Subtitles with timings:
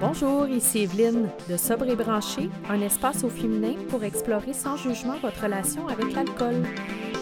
[0.00, 5.14] Bonjour, ici Evelyne de Sobre et Branché, un espace au féminin pour explorer sans jugement
[5.22, 6.62] votre relation avec l'alcool.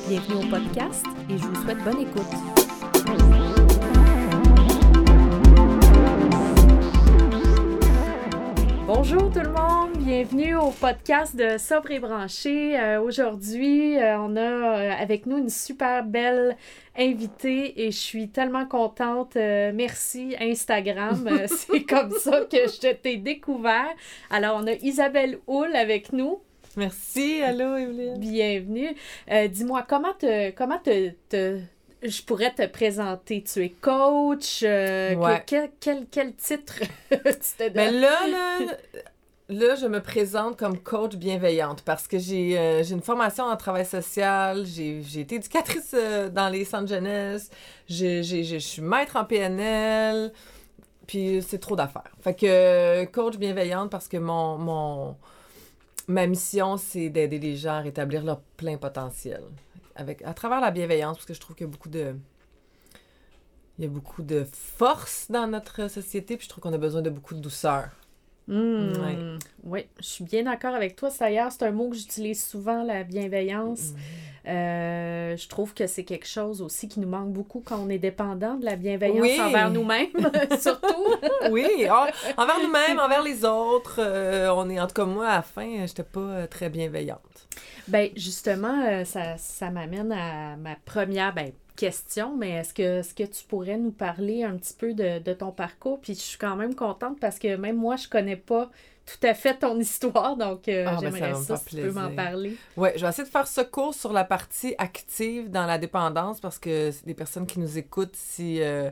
[0.09, 2.23] Bienvenue au podcast et je vous souhaite bonne écoute.
[8.87, 12.79] Bonjour tout le monde, bienvenue au podcast de Sobre et Branché.
[12.79, 16.57] Euh, Aujourd'hui, euh, on a euh, avec nous une super belle
[16.99, 19.37] invitée et je suis tellement contente.
[19.37, 23.89] Euh, merci Instagram, c'est comme ça que je t'ai découvert.
[24.31, 26.41] Alors, on a Isabelle Houle avec nous.
[26.77, 28.19] Merci, allô Evelyne.
[28.19, 28.97] Bienvenue.
[29.51, 31.59] Dis-moi, comment te, comment te, te-
[32.03, 33.43] je pourrais te présenter?
[33.45, 34.63] Tu es coach?
[34.65, 35.43] euh, Ouais.
[35.47, 37.73] quel, quel, quel titre tu te donnes?
[37.75, 38.59] Mais là, là,
[39.53, 43.87] là, je me présente comme coach bienveillante parce que j'ai euh, une formation en travail
[43.87, 47.51] social, j'ai été éducatrice euh, dans les centres jeunesse,
[47.89, 50.33] j'ai- je suis maître en PNL,
[51.07, 52.13] puis c'est trop d'affaires.
[52.21, 55.17] Fait que euh, coach bienveillante parce que mon, mon
[56.09, 59.43] ma mission, c'est d'aider les gens à rétablir leur plein potentiel.
[59.95, 62.15] Avec, à travers la bienveillance, parce que je trouve qu'il beaucoup de...
[63.79, 67.03] Il y a beaucoup de force dans notre société, puis je trouve qu'on a besoin
[67.03, 67.89] de beaucoup de douceur.
[68.49, 69.19] Hmm, Ouais.
[69.65, 71.11] Oui, je suis bien d'accord avec toi.
[71.19, 73.93] D'ailleurs, c'est un mot que j'utilise souvent, la bienveillance.
[74.49, 77.99] Euh, je trouve que c'est quelque chose aussi qui nous manque beaucoup quand on est
[77.99, 79.41] dépendant de la bienveillance Oui.
[79.41, 80.09] envers nous-mêmes,
[80.61, 81.15] surtout.
[81.53, 83.97] Oui, en- envers nous-mêmes, envers les autres.
[84.01, 87.21] euh, on est, en tout cas, moi, à la fin, j'étais pas euh, très bienveillante.
[87.89, 93.25] Ben justement, euh, ça, ça m'amène à ma première ben, question, mais est-ce que, que
[93.25, 96.01] tu pourrais nous parler un petit peu de, de ton parcours?
[96.01, 98.71] Puis je suis quand même contente parce que même moi, je connais pas
[99.05, 101.91] tout à fait ton histoire, donc euh, Ah, ben, ça j'aimerais ça, si tu peux
[101.91, 102.61] m'en parler.
[102.77, 106.41] Ouais, je vais essayer de faire ce cours sur la partie active dans la dépendance
[106.41, 108.63] parce que des personnes qui nous écoutent si.
[108.63, 108.91] euh,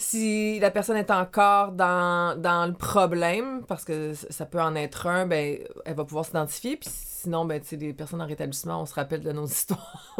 [0.00, 5.06] si la personne est encore dans, dans le problème, parce que ça peut en être
[5.06, 6.78] un, ben, elle va pouvoir s'identifier.
[6.78, 10.16] Puis sinon, ben, tu sais, des personnes en rétablissement, on se rappelle de nos histoires.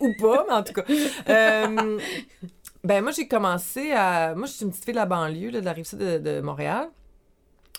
[0.00, 0.84] Ou pas, mais en tout cas.
[1.30, 1.98] Euh,
[2.84, 4.34] ben, moi, j'ai commencé à.
[4.34, 6.18] Moi, je suis une petite fille de la banlieue, là, de la rive sud de,
[6.18, 6.90] de Montréal.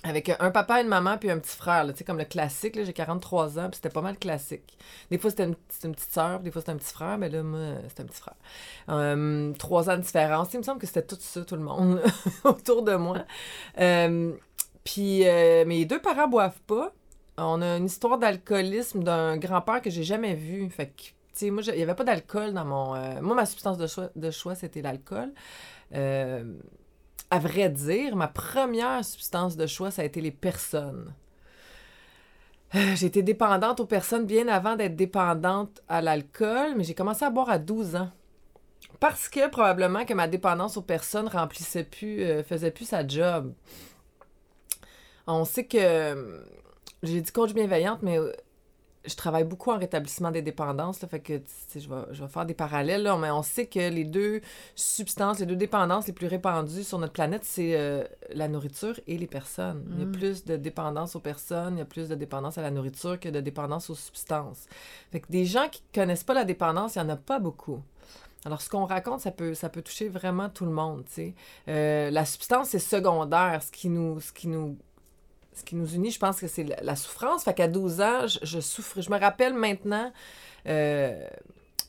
[0.06, 2.94] Avec un papa, une maman, puis un petit frère, tu sais, comme le classique, j'ai
[2.94, 4.78] 43 ans, puis c'était pas mal classique.
[5.10, 7.60] Des fois, c'était une, petite sœur, des fois, c'était un petit frère, mais là, moi,
[7.90, 8.36] c'était un petit frère.
[8.90, 10.54] Euh, trois ans de différence.
[10.54, 12.04] Il me semble que c'était tout ça, tout le monde,
[12.44, 13.26] autour de moi.
[13.80, 14.34] Euh,
[14.84, 16.94] puis, euh, mes deux parents boivent pas.
[17.38, 20.70] On a une histoire d'alcoolisme d'un grand-père que j'ai jamais vu.
[20.70, 23.22] Fait que, tu sais, moi, il y avait pas d'alcool dans mon...
[23.24, 25.34] moi, ma substance de choix, de choix c'était l'alcool.
[27.32, 31.14] À vrai dire, ma première substance de choix, ça a été les personnes.
[32.76, 37.30] Euh, été dépendante aux personnes bien avant d'être dépendante à l'alcool, mais j'ai commencé à
[37.30, 38.10] boire à 12 ans.
[39.00, 43.54] Parce que probablement que ma dépendance aux personnes remplissait plus, euh, faisait plus sa job.
[45.28, 46.40] On sait que euh,
[47.04, 48.32] j'ai dit coach bienveillante, mais euh,
[49.08, 51.42] je travaille beaucoup en rétablissement des dépendances, là, fait que
[51.76, 54.42] je vais, je vais faire des parallèles, là, mais on sait que les deux
[54.76, 59.18] substances, les deux dépendances les plus répandues sur notre planète, c'est euh, la nourriture et
[59.18, 59.84] les personnes.
[59.92, 60.12] Il y a Mm.
[60.12, 63.30] plus de dépendance aux personnes, il y a plus de dépendance à la nourriture que
[63.30, 64.66] de dépendance aux substances.
[65.12, 67.82] Fait que des gens qui connaissent pas la dépendance, il y en a pas beaucoup.
[68.46, 71.34] Alors, ce qu'on raconte, ça peut, ça peut toucher vraiment tout le monde, tu sais.
[71.68, 73.64] Euh, la substance, c'est secondaire.
[73.64, 74.78] Ce qui nous, ce qui nous,
[75.56, 77.44] ce qui nous unit, je pense que c'est la, la souffrance.
[77.44, 79.02] Fait qu'à 12 ans, je, je souffre.
[79.02, 80.12] Je me rappelle maintenant,
[80.68, 81.28] euh,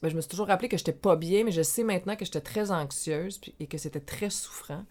[0.02, 2.24] ben, je me suis toujours rappelé que j'étais pas bien, mais je sais maintenant que
[2.24, 4.84] j'étais très anxieuse et que c'était très souffrant.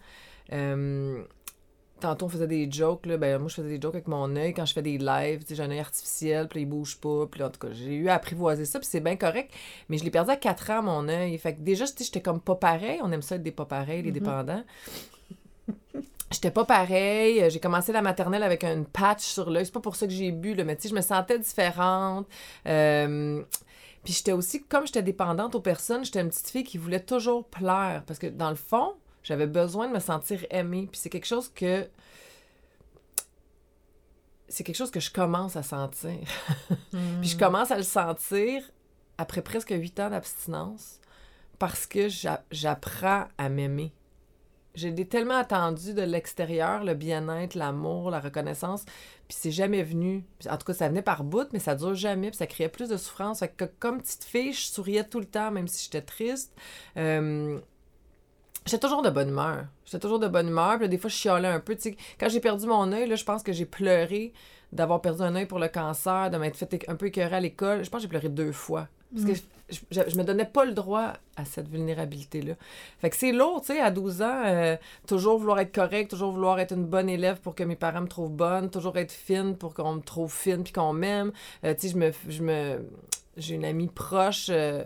[0.52, 1.22] Euh,
[2.00, 3.16] tantôt, on faisait des jokes, là.
[3.16, 5.42] Ben, moi, je faisais des jokes avec mon œil quand je fais des lives.
[5.48, 7.26] J'ai un œil artificiel, puis il bouge pas.
[7.26, 9.52] Puis en tout cas, j'ai eu à apprivoiser ça, puis c'est bien correct.
[9.88, 11.38] Mais je l'ai perdu à 4 ans, mon œil.
[11.38, 12.98] Fait que déjà, j'étais comme pas pareil.
[13.02, 14.18] On aime ça être des pas pareils, les Mhm.
[14.18, 14.64] dépendants.
[16.30, 17.42] J'étais pas pareil.
[17.42, 19.64] Euh, J'ai commencé la maternelle avec un patch sur l'œil.
[19.66, 22.26] C'est pas pour ça que j'ai bu, là, mais tu sais, je me sentais différente.
[22.66, 23.42] Euh,
[24.04, 27.44] Puis j'étais aussi, comme j'étais dépendante aux personnes, j'étais une petite fille qui voulait toujours
[27.46, 28.02] plaire.
[28.06, 30.88] Parce que dans le fond, j'avais besoin de me sentir aimée.
[30.90, 31.88] Puis c'est quelque chose que.
[34.48, 36.18] C'est quelque chose que je commence à sentir.
[37.20, 38.62] Puis je commence à le sentir
[39.18, 41.00] après presque huit ans d'abstinence
[41.58, 43.92] parce que j'a- j'apprends à m'aimer.
[44.76, 48.84] J'ai tellement attendu de l'extérieur, le bien-être, l'amour, la reconnaissance,
[49.26, 50.24] puis c'est jamais venu.
[50.48, 52.88] En tout cas, ça venait par bout, mais ça dure jamais, puis ça créait plus
[52.88, 53.40] de souffrance.
[53.40, 56.54] Fait que comme petite fille, je souriais tout le temps, même si j'étais triste.
[56.96, 57.58] Euh,
[58.66, 59.66] J'étais toujours de bonne humeur.
[59.84, 60.78] J'étais toujours de bonne humeur.
[60.78, 61.76] Puis des fois, je chialais un peu.
[62.18, 64.32] Quand j'ai perdu mon œil, je pense que j'ai pleuré
[64.72, 67.84] d'avoir perdu un œil pour le cancer, de m'être fait un peu écœurer à l'école.
[67.84, 68.88] Je pense que j'ai pleuré deux fois.
[69.14, 69.34] Parce que
[69.68, 72.54] je, je, je me donnais pas le droit à cette vulnérabilité-là.
[73.00, 74.76] Fait que c'est lourd, tu sais, à 12 ans, euh,
[75.06, 78.08] toujours vouloir être correct, toujours vouloir être une bonne élève pour que mes parents me
[78.08, 81.32] trouvent bonne, toujours être fine pour qu'on me trouve fine puis qu'on m'aime.
[81.64, 82.12] Euh, tu sais, je me...
[82.28, 82.88] Je me
[83.38, 84.46] j'ai une amie proche...
[84.50, 84.82] euh,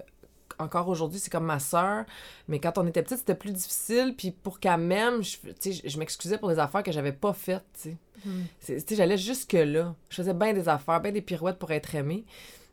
[0.58, 2.04] encore aujourd'hui, c'est comme ma sœur.
[2.48, 4.14] Mais quand on était petite, c'était plus difficile.
[4.18, 7.12] Puis pour qu'elle m'aime, je, tu sais, je- je m'excusais pour des affaires que j'avais
[7.12, 7.96] pas faites, tu sais.
[8.26, 8.30] Mm.
[8.58, 9.94] C'est- Tu sais, j'allais jusque-là.
[10.10, 12.24] Je faisais bien des affaires, bien des pirouettes pour être aimée.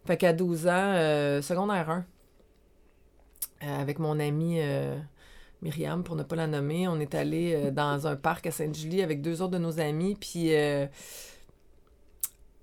[0.08, 2.06] Fait qu'à 12 ans, euh, secondaire 1,
[3.64, 4.98] euh, avec mon amie euh,
[5.62, 9.22] Myriam, pour ne pas la nommer, on est allé dans un parc à Sainte-Julie avec
[9.22, 10.16] deux autres de nos amis.
[10.16, 10.52] Puis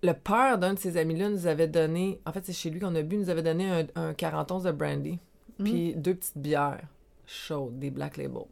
[0.02, 2.94] le père d'un de ces amis-là nous avait donné, en fait, c'est chez lui qu'on
[2.94, 5.18] a bu, nous avait donné un, un 41 de brandy,
[5.58, 5.64] Mm.
[5.64, 6.82] puis deux petites bières
[7.26, 8.42] chaudes, des Black Label.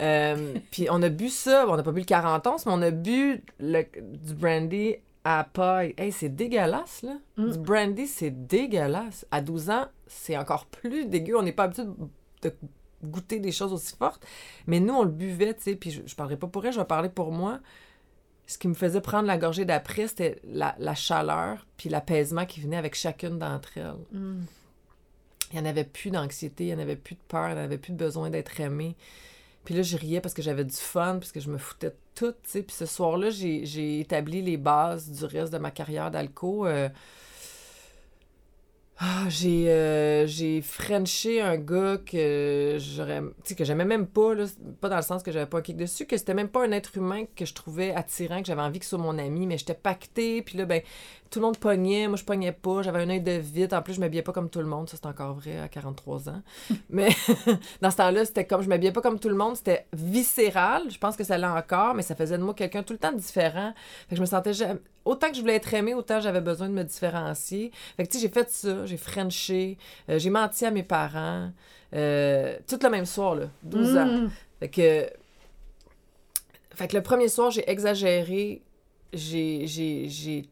[0.00, 2.90] Euh, puis on a bu ça, on n'a pas bu le 41, mais on a
[2.90, 4.96] bu le, du brandy
[5.28, 5.94] à paille.
[5.98, 7.18] Hey, c'est dégueulasse, là.
[7.36, 7.50] Mm.
[7.50, 9.26] Du brandy, c'est dégueulasse.
[9.30, 11.36] À 12 ans, c'est encore plus dégueu.
[11.36, 11.84] On n'est pas habitué
[12.42, 12.52] de
[13.04, 14.24] goûter des choses aussi fortes.
[14.66, 16.78] Mais nous, on le buvait, tu sais, puis je, je parlerai pas pour elle, je
[16.78, 17.60] vais parler pour moi.
[18.46, 22.60] Ce qui me faisait prendre la gorgée d'après, c'était la, la chaleur puis l'apaisement qui
[22.60, 24.18] venait avec chacune d'entre elles.
[24.18, 24.44] Mm.
[25.52, 27.60] Il n'y en avait plus d'anxiété, il n'y en avait plus de peur, il n'y
[27.60, 28.96] en avait plus de besoin d'être aimé.
[29.68, 31.96] Puis là, je riais parce que j'avais du fun, parce que je me foutais de
[32.14, 32.62] tout, tu sais.
[32.62, 36.66] Puis ce soir-là, j'ai établi les bases du reste de ma carrière d'alco.
[36.66, 36.88] euh,
[39.00, 43.22] ah, j'ai euh, j'ai frenché un gars que j'aurais
[43.56, 44.44] que j'aimais même pas là,
[44.80, 46.72] pas dans le sens que j'avais pas un kick dessus que c'était même pas un
[46.72, 49.56] être humain que je trouvais attirant que j'avais envie que ce soit mon ami mais
[49.56, 50.82] j'étais pactée puis là ben
[51.30, 53.94] tout le monde pognait moi je pognais pas j'avais un œil de vite en plus
[53.94, 56.42] je m'habillais pas comme tout le monde ça c'est encore vrai à 43 ans
[56.90, 57.10] mais
[57.80, 60.98] dans ce temps-là c'était comme je m'habillais pas comme tout le monde c'était viscéral je
[60.98, 63.72] pense que ça l'a encore mais ça faisait de moi quelqu'un tout le temps différent
[64.08, 66.68] fait que je me sentais jamais- autant que je voulais être aimée autant j'avais besoin
[66.68, 69.78] de me différencier fait que tu sais j'ai fait ça j'ai frenché
[70.08, 71.50] euh, j'ai menti à mes parents
[71.94, 74.30] euh, tout le même soir là 12 ans Mm.
[74.60, 75.10] fait que
[76.74, 78.62] fait que le premier soir j'ai exagéré
[79.12, 80.48] j'ai j'ai j'ai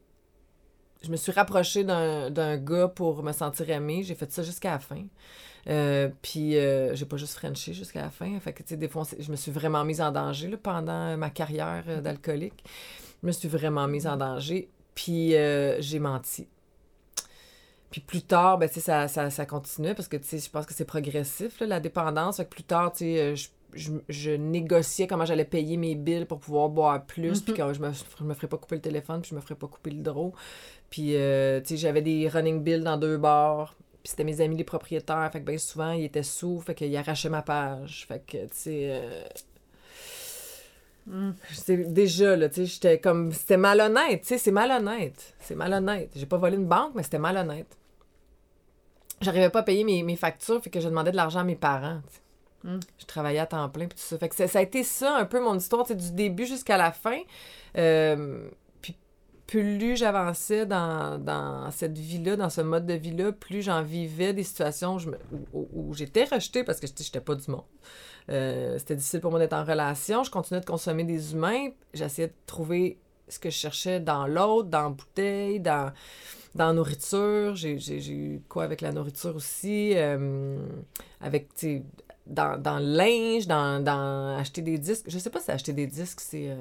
[1.03, 4.03] je me suis rapprochée d'un d'un gars pour me sentir aimée.
[4.03, 5.05] J'ai fait ça jusqu'à la fin.
[5.69, 8.38] Euh, puis euh, j'ai pas juste frenché jusqu'à la fin.
[8.41, 11.17] Fait que, tu sais, des fois, je me suis vraiment mise en danger là, pendant
[11.17, 12.64] ma carrière euh, d'alcoolique.
[13.23, 14.69] Je me suis vraiment mise en danger.
[14.95, 16.49] Puis euh, j'ai menti.
[17.91, 21.61] Puis plus tard, ben, ça, ça, ça continuait parce que, je pense que c'est progressif,
[21.61, 22.39] là, la dépendance.
[22.39, 26.41] Fait que plus tard, euh, je, je, je négociais comment j'allais payer mes billes pour
[26.41, 27.59] pouvoir boire plus, puis Mhm.
[27.59, 29.69] que je me, je me ferais pas couper le téléphone, puis je me ferais pas
[29.69, 30.33] couper le draw.
[30.91, 33.75] Puis, euh, j'avais des running bills dans deux bars.
[34.03, 35.29] Puis c'était mes amis les propriétaires.
[35.33, 36.61] Fait que bien souvent, ils étaient sous.
[36.61, 38.05] Fait qu'ils arrachaient ma page.
[38.07, 38.89] Fait que, tu sais...
[38.91, 39.25] euh,
[41.06, 41.31] Mm.
[41.53, 43.32] c'est déjà, là, tu sais, j'étais comme...
[43.32, 45.35] C'était malhonnête, tu sais, c'est malhonnête.
[45.41, 46.11] C'est malhonnête.
[46.17, 47.76] J'ai pas volé une banque, mais c'était malhonnête.
[49.20, 51.56] J'arrivais pas à payer mes, mes factures, fait que je demandais de l'argent à mes
[51.56, 52.20] parents, tu sais.
[52.64, 52.81] Mm.
[52.99, 54.19] Je travaillais à temps plein, puis tout ça.
[54.19, 56.47] Fait que ça, ça a été ça, un peu, mon histoire, tu sais, du début
[56.47, 57.19] jusqu'à la fin.
[57.76, 58.49] Euh,
[59.46, 64.43] plus j'avançais dans, dans cette vie-là, dans ce mode de vie-là, plus j'en vivais des
[64.43, 64.96] situations
[65.52, 67.62] où, je j'étais rejetée parce que j'étais j'étais pas du monde.
[68.31, 70.25] Euh, C'était difficile pour moi d'être en relation.
[70.25, 71.69] Je continuais de consommer des humains.
[71.94, 72.98] J'essayais de trouver
[73.28, 75.93] ce que je cherchais dans l'autre, dans la bouteille, dans,
[76.54, 77.54] dans nourriture.
[77.56, 79.93] J'ai j'ai- j'ai eu quoi avec la nourriture aussi?
[79.96, 80.58] euh,
[81.20, 81.82] avec, tu
[82.26, 85.04] dans, dans le linge, dans, dans acheter des disques.
[85.08, 86.56] Je sais pas si acheter des disques, c'est euh,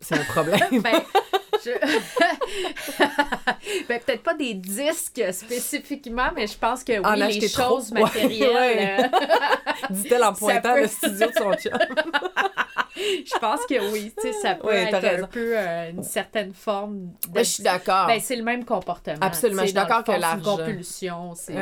[0.00, 0.60] c'est un problème.
[0.82, 1.02] Ben,
[1.64, 1.70] je-
[3.88, 7.76] ben, peut-être pas des disques spécifiquement, mais je pense que oui, En les trop.
[7.78, 8.54] choses Ouais, matérielles.
[8.54, 9.04] ouais.
[9.04, 9.08] euh,
[9.90, 11.72] Dit-elle en pointant peut- le studio de son chum.
[12.96, 16.52] je pense que oui, tu sais, ça peut Ouais, être un peu euh, une certaine
[16.54, 17.38] forme de...
[17.38, 18.06] Ouais, je suis d'accord.
[18.06, 19.16] Ben, c'est le même comportement.
[19.20, 21.54] Absolument, je suis d'accord que l'argent- une compulsion, c'est...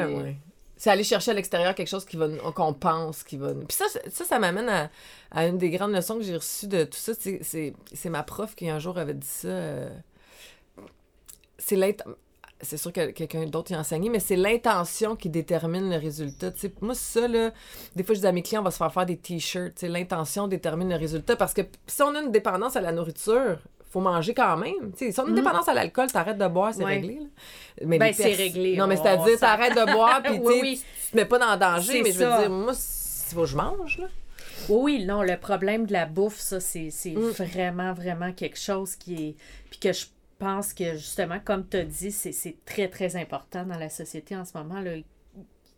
[0.78, 3.84] C'est aller chercher à l'extérieur quelque chose qui va qu'on pense qui va Puis ça,
[4.10, 4.90] ça, ça m'amène à,
[5.32, 7.12] à une des grandes leçons que j'ai reçues de tout ça.
[7.14, 7.74] C'est,
[8.08, 9.48] ma prof qui un jour avait dit ça.
[9.48, 9.90] euh,
[11.58, 11.76] C'est.
[12.60, 16.50] C'est sûr que quelqu'un d'autre y a enseigné, mais c'est l'intention qui détermine le résultat.
[16.80, 17.52] Moi, ça, là,
[17.94, 19.80] des fois, je dis à mes clients, on va se faire faire des t-shirts.
[19.82, 21.36] L'intention détermine le résultat.
[21.36, 23.58] Parce que si on a une dépendance à la nourriture,
[23.90, 24.92] faut manger quand même.
[24.96, 25.38] Tu sais, si on a une Mhm.
[25.40, 26.94] dépendance à l'alcool, t'arrêtes de boire, c'est Ouais.
[26.94, 27.14] réglé.
[27.20, 27.26] là.
[27.86, 30.82] Mais Ben, c'est réglé, Non, mais on- c'est-à-dire, ça- t'arrêtes de boire, puis Oui, oui.
[31.06, 33.46] tu te mets pas dans le danger, mais je veux dire, moi, il faut que
[33.46, 34.06] je mange, là.
[34.68, 37.30] Oui, oui, non, le problème de la bouffe, ça, c'est c'est Mm.
[37.30, 39.34] vraiment, vraiment quelque chose qui est...
[39.70, 40.06] Puis que je
[40.38, 44.36] pense que, justement, comme tu as dit, c'est c'est très, très important dans la société
[44.36, 44.92] en ce moment, là.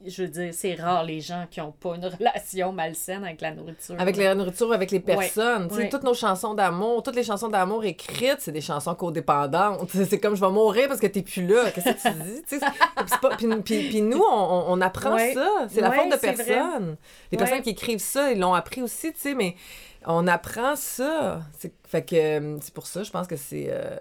[0.06, 3.52] Je veux dire, c'est rare les gens qui n'ont pas une relation malsaine avec la
[3.52, 3.94] nourriture.
[3.98, 5.70] Avec la nourriture ou avec les personnes.
[5.72, 5.88] Ouais.
[5.88, 9.88] toutes nos chansons d'amour, toutes les chansons d'amour écrites, c'est des chansons codépendantes.
[10.08, 11.70] C'est comme je vais mourir parce que t'es plus là.
[11.70, 13.60] Qu'est-ce que tu dis?
[13.64, 15.34] Puis, nous, on, on apprend Ouais.
[15.34, 15.48] ça.
[15.68, 16.44] C'est la faute de c'est vrai.
[16.44, 16.96] personne.
[17.32, 19.54] Les personnes qui écrivent ça, ils l'ont appris aussi, tu sais, mais
[20.06, 21.40] on apprend ça.
[21.58, 23.66] C'est- Fait que c'est pour ça, je pense que c'est.
[23.70, 23.96] euh,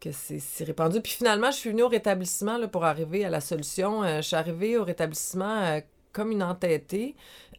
[0.00, 1.00] que c'est répandu.
[1.00, 4.02] Puis finalement, je suis venue au rétablissement là, pour arriver à la solution.
[4.02, 5.80] Euh, je suis arrivée au rétablissement euh,
[6.12, 7.14] comme une entêtée.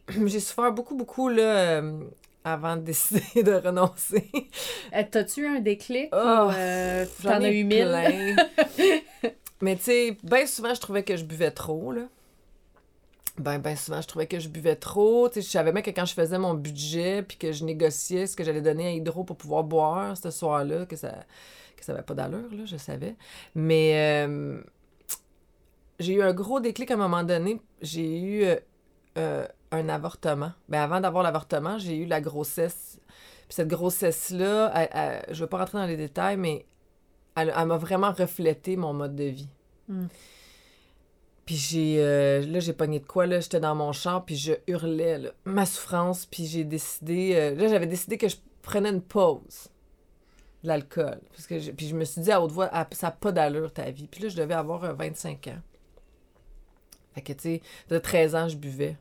[0.26, 2.00] J'ai souffert beaucoup, beaucoup là, euh,
[2.44, 4.30] avant de décider de renoncer.
[5.10, 6.08] T'as-tu un déclic?
[6.12, 6.50] Oh,
[7.22, 8.36] T'en as eu mille?
[9.60, 12.02] Mais tu sais, bien souvent, je trouvais que je buvais trop, là.
[13.38, 15.28] Ben, ben souvent, je trouvais que je buvais trop.
[15.28, 18.26] Tu sais, je savais même que quand je faisais mon budget, puis que je négociais
[18.26, 21.14] ce que j'allais donner à Hydro pour pouvoir boire ce soir-là, que ça
[21.82, 23.16] que ça avait pas d'allure, là, je savais.
[23.54, 24.62] Mais euh,
[25.98, 27.60] j'ai eu un gros déclic à un moment donné.
[27.80, 28.56] J'ai eu euh,
[29.18, 30.52] euh, un avortement.
[30.68, 33.00] Ben, avant d'avoir l'avortement, j'ai eu la grossesse.
[33.48, 36.64] Puis cette grossesse-là, je ne vais pas rentrer dans les détails, mais
[37.34, 39.48] elle, elle m'a vraiment reflété mon mode de vie.
[39.88, 40.06] Mm.
[41.44, 41.96] Puis j'ai...
[41.98, 43.40] euh, là, j'ai pogné de quoi, là?
[43.40, 47.32] J'étais dans mon char, puis je hurlais, là, ma souffrance, puis j'ai décidé...
[47.34, 49.68] euh, là, j'avais décidé que je prenais une pause
[50.62, 51.20] l'alcool.
[51.30, 53.90] Parce puis je me suis dit à haute voix, Ah, ça n'a pas d'allure, ta
[53.90, 54.06] vie.
[54.06, 55.60] Puis là, je devais avoir euh, 25 ans.
[57.14, 58.96] Fait que, tu sais, de 13 ans, je buvais.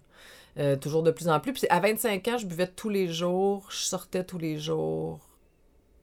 [0.58, 1.54] Euh, toujours de plus en plus.
[1.54, 5.20] Puis à 25 ans, je buvais tous les jours, je sortais tous les jours.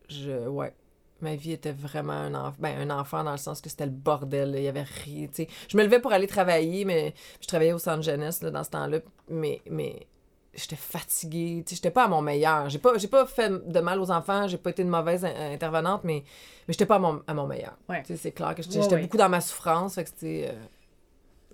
[0.08, 0.48] Je...
[0.48, 0.72] Ouais.
[1.20, 4.54] Ma vie était vraiment un, ben, un enfant dans le sens que c'était le bordel.
[4.56, 5.26] Il y avait rien.
[5.68, 8.70] Je me levais pour aller travailler, mais je travaillais au centre jeunesse là, dans ce
[8.70, 9.00] temps-là.
[9.28, 10.06] Mais, mais
[10.54, 11.62] j'étais fatiguée.
[11.66, 12.68] Tu j'étais pas à mon meilleur.
[12.68, 14.48] J'ai pas, j'ai pas fait de mal aux enfants.
[14.48, 16.24] J'ai pas été une mauvaise in- intervenante, mais,
[16.66, 17.76] mais j'étais pas à mon, à mon meilleur.
[17.88, 18.02] Ouais.
[18.16, 19.94] C'est clair que j'étais Ouais, j'étais beaucoup dans ma souffrance.
[19.94, 20.48] Fait que c'était...
[20.52, 20.58] euh,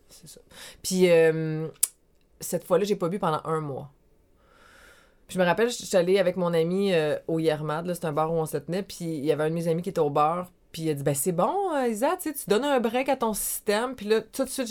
[0.08, 0.40] c'est ça.
[0.82, 1.68] Puis euh,
[2.40, 3.90] cette fois-là, j'ai pas bu pendant un mois.
[5.26, 8.04] Puis je me rappelle, je suis allée avec mon ami euh, au Yermad, là, c'est
[8.04, 9.88] un bar où on se tenait, puis il y avait un de mes amis qui
[9.88, 12.78] était au bar, puis il a dit ben c'est bon, euh, Isa, tu donnes un
[12.78, 14.68] break à ton système, puis là tout de suite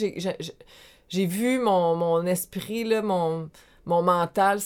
[1.10, 3.50] j'ai vu mon, mon esprit là, mon
[3.86, 4.60] mon mental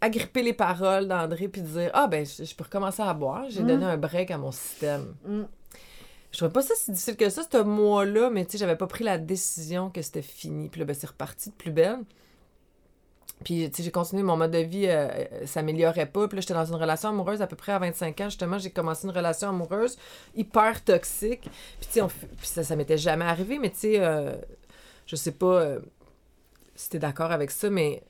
[0.00, 3.62] agripper les paroles d'André puis dire ah ben je, je peux recommencer à boire, j'ai
[3.62, 3.66] Mm.
[3.66, 5.14] donné un break à mon système.
[5.26, 5.42] Mm.
[6.30, 8.86] Je trouvais pas ça si difficile que ça, ce mois-là, mais tu sais, j'avais pas
[8.86, 10.70] pris la décision que c'était fini.
[10.70, 11.98] Puis là, ben, c'est reparti de plus belle.
[13.44, 16.28] Puis, tu sais, j'ai continué, mon mode de vie euh, euh, s'améliorait pas.
[16.28, 18.24] Puis là, j'étais dans une relation amoureuse à peu près à 25 ans.
[18.30, 19.98] Justement, j'ai commencé une relation amoureuse
[20.34, 21.42] hyper toxique.
[21.80, 22.06] Puis, tu sais,
[22.42, 24.32] ça, ça m'était jamais arrivé, mais tu sais, euh,
[25.06, 25.80] je sais pas euh,
[26.74, 28.02] si t'es d'accord avec ça, mais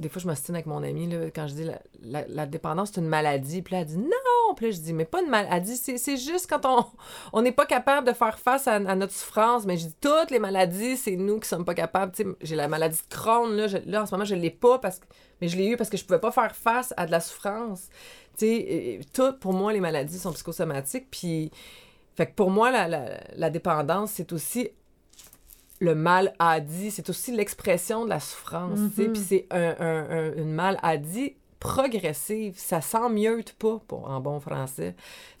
[0.00, 1.64] des fois, je m'ostine avec mon amie, là, quand je dis
[2.02, 3.62] la, la- dépendance, c'est une maladie.
[3.62, 4.54] Puis là, elle dit non.
[4.56, 5.76] Puis là, je dis, mais pas une maladie.
[5.76, 6.84] C'est, juste quand on
[7.32, 9.64] on n'est pas capable de faire face à, notre souffrance.
[9.66, 12.12] Mais je dis, toutes les maladies, c'est nous qui sommes pas capables.
[12.40, 15.06] J'ai la maladie de Crohn, là, là, en ce moment, je l'ai pas, parce que,
[15.40, 17.88] mais je l'ai eu parce que je pouvais pas faire face à de la souffrance.
[18.36, 21.06] Tu sais, et- et tout, pour moi, les maladies sont psychosomatiques.
[21.10, 21.50] Puis,
[22.16, 22.88] fait que pour moi, la,
[23.36, 24.70] la dépendance, c'est aussi
[25.80, 29.12] le mal à dit, c'est aussi l'expression de la souffrance, tu sais, Mhm.
[29.12, 34.20] puis c'est un, un- un- une mal à dit progressive, ça s'emmieute pas, pour, en
[34.20, 34.94] bon français.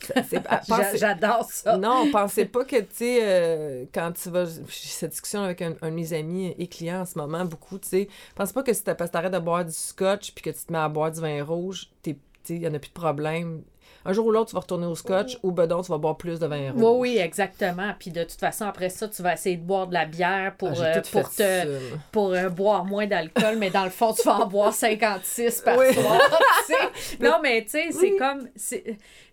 [0.68, 1.76] Pensez- J'adore ça.
[1.76, 4.46] non, pensez pas que, tu sais, euh, quand tu vas...
[4.46, 7.78] J'ai cette discussion avec un, un de mes amis et clients en ce moment, beaucoup,
[7.78, 10.64] tu sais, pense pas que si que t'arrêtes de boire du scotch puis que tu
[10.64, 12.16] te mets à boire du vin rouge, tu
[12.48, 13.62] il y en a plus de problème.
[14.06, 16.16] Un jour ou l'autre, tu vas retourner au scotch ou ben donc, tu vas boire
[16.16, 16.82] plus de vin rouge.
[16.82, 17.92] Oui, oui, exactement.
[17.98, 20.70] Puis de toute façon, après ça, tu vas essayer de boire de la bière pour,
[20.80, 21.78] Ah, euh, pour, te,
[22.12, 25.78] pour euh, boire moins d'alcool, mais dans le fond, tu vas en boire 56 par
[25.78, 25.92] Oui.
[25.94, 26.20] soir.
[27.20, 28.16] non, mais tu sais, c'est Oui.
[28.18, 28.48] comme.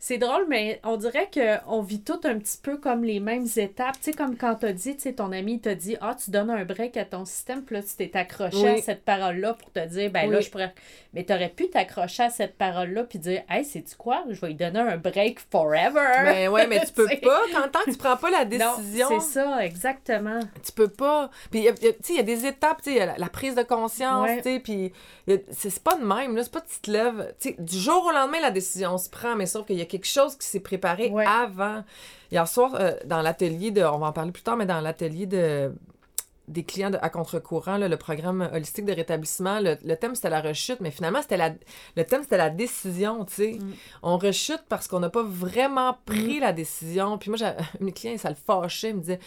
[0.04, 3.98] C'est drôle, mais on dirait qu'on vit tout un petit peu comme les mêmes étapes.
[4.02, 6.50] Tu sais, comme quand t'as dit, tu sais, ton ami t'a dit Ah, tu donnes
[6.50, 8.80] un break à ton système, puis là, tu t'es accroché Oui.
[8.80, 10.74] à cette parole-là pour te dire Ben là, je pourrais.
[11.14, 14.24] Mais t'aurais pu t'accrocher à cette parole-là, puis dire Hey, sais-tu quoi?
[14.30, 16.24] Je vais donner un break forever.
[16.24, 17.42] Mais ouais, mais tu peux pas.
[17.52, 20.40] Quand tant que tu prends pas la décision, c'est ça, exactement.
[20.64, 21.30] tu peux pas.
[21.50, 24.28] Puis, tu sais, il y a des étapes, tu sais, la, la prise de conscience,
[24.28, 24.38] Ouais.
[24.38, 24.94] tu sais, puis
[25.28, 26.44] c'est c'est pas de même, là.
[26.44, 29.10] C'est pas que tu te lèves, tu sais, du jour au lendemain, la décision se
[29.10, 31.26] prend, mais sauf qu'il y a quelque chose qui s'est préparé Ouais.
[31.26, 31.84] avant.
[32.32, 35.26] Hier soir, euh, dans l'atelier de, on va en parler plus tard, mais dans l'atelier
[35.26, 35.74] de
[36.48, 40.42] des clients de, à contre-courant, le programme holistique de rétablissement, le, le thème c'était la
[40.42, 41.54] rechute, mais finalement c'était la,
[41.96, 43.52] le thème c'était la décision, tu sais.
[43.54, 43.74] Mm.
[44.04, 47.18] On rechute parce qu'on n'a pas vraiment pris la décision.
[47.18, 47.38] Puis moi,
[47.80, 49.20] mes clients, ça le fâchait, ils me disaient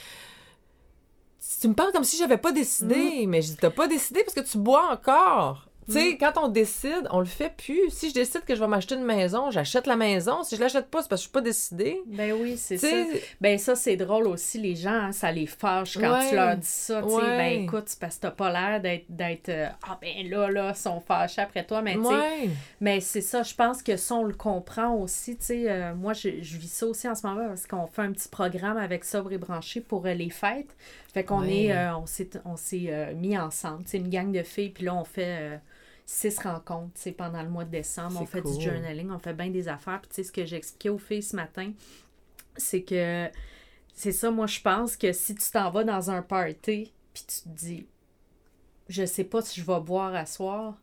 [1.60, 4.34] tu me parles comme si j'avais pas décidé, mais je dis t'as pas décidé parce
[4.34, 5.68] que tu bois encore.
[5.86, 7.90] Tu sais, quand on décide, on le fait plus.
[7.90, 10.42] Si je décide que je vais m'acheter une maison, j'achète la maison.
[10.42, 12.00] Si je l'achète pas, c'est parce que je suis pas décidée.
[12.06, 12.86] Ben oui, c'est ça.
[13.40, 16.28] Ben ça, c'est drôle aussi, les gens, hein, ça les fâche quand Ouais.
[16.30, 17.02] tu leur dis ça.
[17.02, 17.22] Tu sais, Ouais.
[17.36, 20.72] ben écoute, c'est parce que t'as pas l'air d'être, d'être euh, ah ben là, là,
[20.74, 22.50] ils sont fâchés après toi, mais tu sais, ouais.
[22.80, 26.12] mais c'est ça, je pense que ça, on le comprend aussi, tu sais, euh, moi,
[26.14, 29.04] je, je vis ça aussi en ce moment parce qu'on fait un petit programme avec
[29.04, 30.74] Sobre et Branché pour euh, les fêtes.
[31.12, 34.84] Fait qu'on est, on s'est, on s'est mis ensemble, c'est une gang de filles, puis
[34.84, 35.60] là, on fait...
[36.06, 38.16] six rencontres, sais, pendant le mois de décembre.
[38.16, 38.56] On C'est fait cool.
[38.58, 40.00] du journaling, on fait bien des affaires.
[40.00, 41.72] Puis, tu sais, ce que j'expliquais aux filles ce matin,
[42.56, 43.28] c'est que
[43.94, 47.42] c'est ça, moi, je pense que si tu t'en vas dans un party, puis tu
[47.42, 47.86] te dis,
[48.88, 50.74] je sais pas si je vais boire à soir,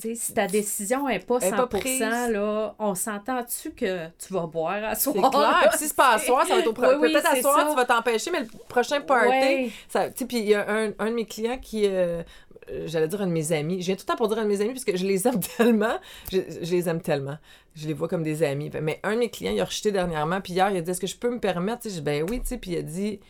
[0.00, 4.08] tu sais, si ta décision est pas 100%, Elle est pas là, on s'entend-tu que
[4.18, 5.14] tu vas boire à soir?
[5.16, 5.68] C'est clair.
[5.70, 7.34] Puis si c'est pas à soir, ça va être au pro- Oui, oui, Peut-être à
[7.36, 7.66] c'est soir, ça.
[7.70, 9.72] tu vas t'empêcher, mais le prochain party,
[10.26, 12.22] puis il y a un, un de mes clients qui, euh,
[12.86, 14.48] j'allais dire un de mes amis, je viens tout le temps pour dire un de
[14.48, 15.98] mes amis parce que je les aime tellement,
[16.32, 17.38] je, je les aime tellement,
[17.74, 18.70] je les vois comme des amis.
[18.82, 21.00] Mais un de mes clients, il a rejeté dernièrement, puis hier, il a dit, est-ce
[21.00, 21.82] que je peux me permettre?
[21.84, 23.20] J'ai dit, ben oui, tu sais, puis il a dit,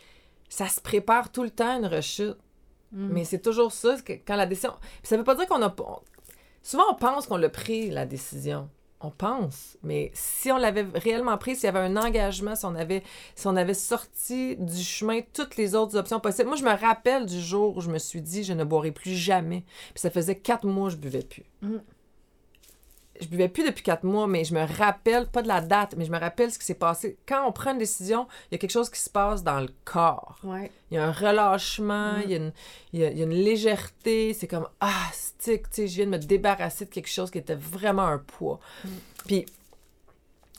[0.48, 2.36] ça se prépare tout le temps une rechute.
[2.92, 3.08] Mm.
[3.12, 4.72] Mais c'est toujours ça, que quand la décision.
[4.80, 5.70] Puis ça veut pas dire qu'on a.
[5.70, 6.02] pas-
[6.62, 8.68] Souvent, on pense qu'on l'a pris, la décision.
[9.04, 9.76] On pense.
[9.82, 13.02] Mais si on l'avait réellement pris, s'il y avait un engagement, si on avait,
[13.34, 16.48] si on avait sorti du chemin toutes les autres options possibles.
[16.48, 19.14] Moi, je me rappelle du jour où je me suis dit, je ne boirai plus
[19.14, 19.64] jamais.
[19.92, 21.44] Puis ça faisait quatre mois que je buvais plus.
[21.60, 21.76] Mm.
[23.20, 26.04] Je buvais plus depuis quatre mois, mais je me rappelle, pas de la date, mais
[26.04, 27.16] je me rappelle ce qui s'est passé.
[27.28, 29.68] Quand on prend une décision, il y a quelque chose qui se passe dans le
[29.84, 30.36] corps.
[30.42, 30.70] Ouais.
[30.90, 32.22] Il y a un relâchement, Mm.
[32.24, 32.52] il, y a une,
[32.92, 34.34] il, y a, il y a une légèreté.
[34.34, 37.38] C'est comme, ah, stick, tu sais, je viens de me débarrasser de quelque chose qui
[37.38, 38.58] était vraiment un poids.
[38.84, 38.88] Mm.
[39.26, 39.46] Puis,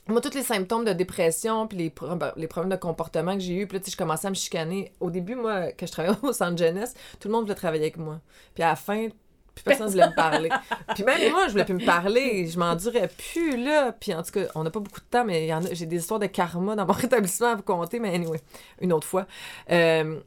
[0.07, 3.39] moi, tous les symptômes de dépression, puis les, pro- ben, les problèmes de comportement que
[3.39, 4.91] j'ai eu, puis là, tu sais, je commençais à me chicaner.
[4.99, 7.97] Au début, moi, quand je travaillais au centre jeunesse, tout le monde voulait travailler avec
[7.97, 8.21] moi.
[8.53, 9.07] Puis à la fin,
[9.55, 10.49] plus personne ne voulait me parler.
[10.93, 12.45] Puis même moi, je voulais plus me parler.
[12.47, 13.91] Je m'endurais plus, là.
[13.93, 16.27] Puis en tout cas, on n'a pas beaucoup de temps, mais j'ai des histoires de
[16.27, 18.39] karma dans mon rétablissement à vous conter, mais anyway,
[18.81, 19.25] une autre fois.
[19.71, 20.19] Euh,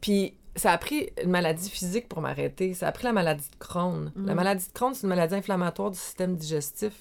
[0.00, 2.74] puis ça a pris une maladie physique pour m'arrêter.
[2.74, 4.12] Ça a pris la maladie de Crohn.
[4.16, 4.36] La Mm.
[4.36, 6.92] maladie de Crohn, c'est une maladie inflammatoire du système digestif.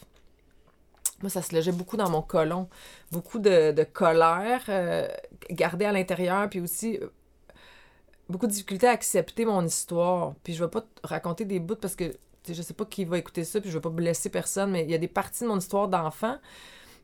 [1.21, 2.67] Moi, ça se logeait beaucoup dans mon côlon.
[3.11, 5.07] Beaucoup de, de colère euh,
[5.51, 6.99] gardée à l'intérieur, puis aussi
[8.29, 10.35] beaucoup de difficulté à accepter mon histoire.
[10.43, 12.13] Puis je vais pas te raconter des bouts parce que
[12.47, 14.91] je sais pas qui va écouter ça, puis je vais pas blesser personne, mais il
[14.91, 16.37] y a des parties de mon histoire d'enfant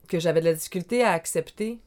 [0.07, 1.79] que j'avais de la difficulté à accepter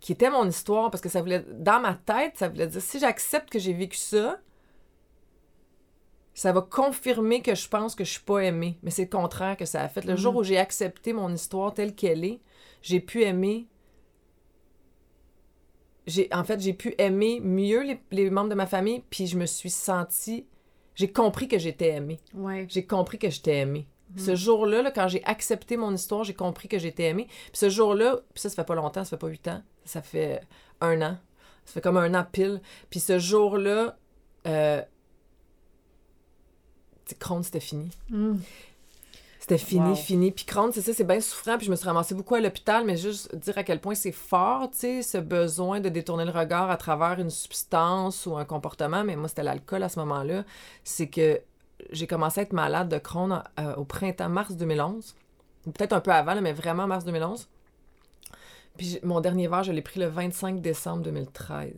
[0.00, 3.00] qui était mon histoire parce que ça voulait dans ma tête ça voulait dire si
[3.00, 4.38] j'accepte que j'ai vécu ça
[6.34, 9.56] ça va confirmer que je pense que je suis pas aimée mais c'est le contraire
[9.56, 12.40] que ça a fait le jour où j'ai accepté mon histoire telle qu'elle est
[12.82, 13.66] j'ai pu aimer
[16.08, 19.38] j'ai en fait j'ai pu aimer mieux les, les membres de ma famille puis je
[19.38, 20.46] me suis sentie
[20.96, 22.66] j'ai compris que j'étais aimée Ouais.
[22.68, 23.86] j'ai compris que j'étais aimée.
[24.16, 27.26] Ce jour-là, là, quand j'ai accepté mon histoire, j'ai compris que j'étais aimée.
[27.28, 30.00] Puis ce jour-là, puis ça, ça fait pas longtemps, ça fait pas huit ans, ça
[30.00, 30.40] fait
[30.80, 31.18] un an.
[31.66, 32.62] Ça fait comme un an pile.
[32.88, 33.98] Puis ce jour-là,
[34.46, 34.80] euh,
[37.18, 37.90] Crohn, c'était fini.
[38.08, 38.36] Mm.
[39.48, 39.94] C'était fini, Wow.
[39.94, 40.30] fini.
[40.30, 41.56] Puis Crohn, c'est ça, c'est bien souffrant.
[41.56, 44.12] Puis je me suis ramassée beaucoup à l'hôpital, mais juste dire à quel point c'est
[44.12, 48.44] fort, tu sais, ce besoin de détourner le regard à travers une substance ou un
[48.44, 49.04] comportement.
[49.04, 50.44] Mais moi, c'était l'alcool à ce moment-là.
[50.84, 51.40] C'est que
[51.90, 55.14] j'ai commencé à être malade de Crohn euh, au printemps, mars 2011.
[55.66, 57.48] Ou Peut-être un peu avant, là, mais vraiment mars 2011.
[58.76, 61.72] Puis mon dernier verre, je l'ai pris le 25 décembre 2013.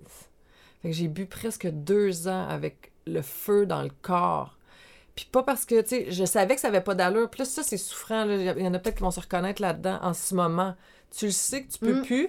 [0.82, 4.56] Fait que j'ai bu presque deux ans avec le feu dans le corps.
[5.14, 7.28] Puis pas parce que, tu sais, je savais que ça avait pas d'allure.
[7.38, 8.24] Là, ça, c'est souffrant.
[8.24, 8.36] là.
[8.56, 10.74] Il y en a peut-être qui vont se reconnaître là-dedans en ce moment.
[11.16, 12.02] Tu le sais que tu peux Mm.
[12.04, 12.28] plus,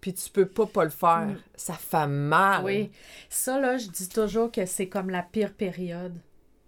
[0.00, 1.26] puis tu peux pas pas le faire.
[1.26, 1.38] Mm.
[1.56, 2.64] Ça fait mal.
[2.64, 2.90] Oui.
[3.30, 6.14] Ça, là, je dis toujours que c'est comme la pire période.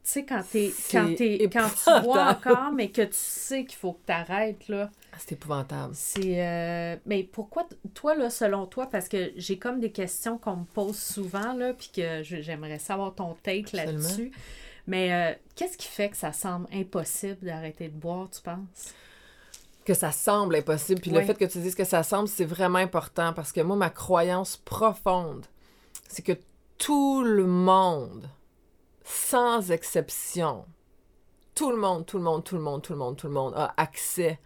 [0.02, 2.30] Tu sais, quand, t'es, C'est quand, t'es, quand tu épouvantable.
[2.50, 5.92] encore, mais que tu sais qu'il faut que tu arrêtes, là, C'est épouvantable.
[5.94, 6.42] c'est...
[6.42, 10.64] euh, Mais pourquoi, toi, là, selon toi, parce que j'ai comme des questions qu'on me
[10.64, 14.32] pose souvent, là, puis que j'aimerais savoir ton take là-dessus.
[14.90, 18.92] Mais euh, qu'est-ce qui fait que ça semble impossible d'arrêter de boire, tu penses?
[19.84, 21.00] que ça semble impossible.
[21.00, 23.76] Puis le fait que tu dises que ça semble, c'est vraiment important parce que moi,
[23.76, 25.46] ma croyance profonde,
[26.06, 26.38] c'est que
[26.76, 28.28] tout le monde,
[29.02, 30.64] sans exception,
[31.54, 33.54] tout le monde, tout le monde, tout le monde, tout le monde, tout le monde
[33.56, 34.38] a accès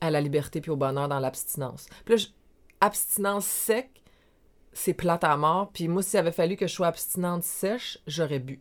[0.00, 1.86] à la liberté puis au bonheur dans l'abstinence.
[2.04, 2.22] Puis là,
[2.80, 4.02] abstinence sec,
[4.72, 5.70] c'est plate à mort.
[5.72, 8.60] Puis moi, s'il avait fallu que je sois abstinente sèche, j'aurais bu.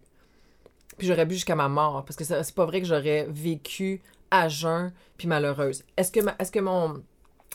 [0.99, 4.47] Puis j'aurais bu jusqu'à ma mort parce que c'est pas vrai que j'aurais vécu à
[4.49, 5.83] jeun puis malheureuse.
[5.97, 7.01] Est-ce que, ma- est-ce que mon,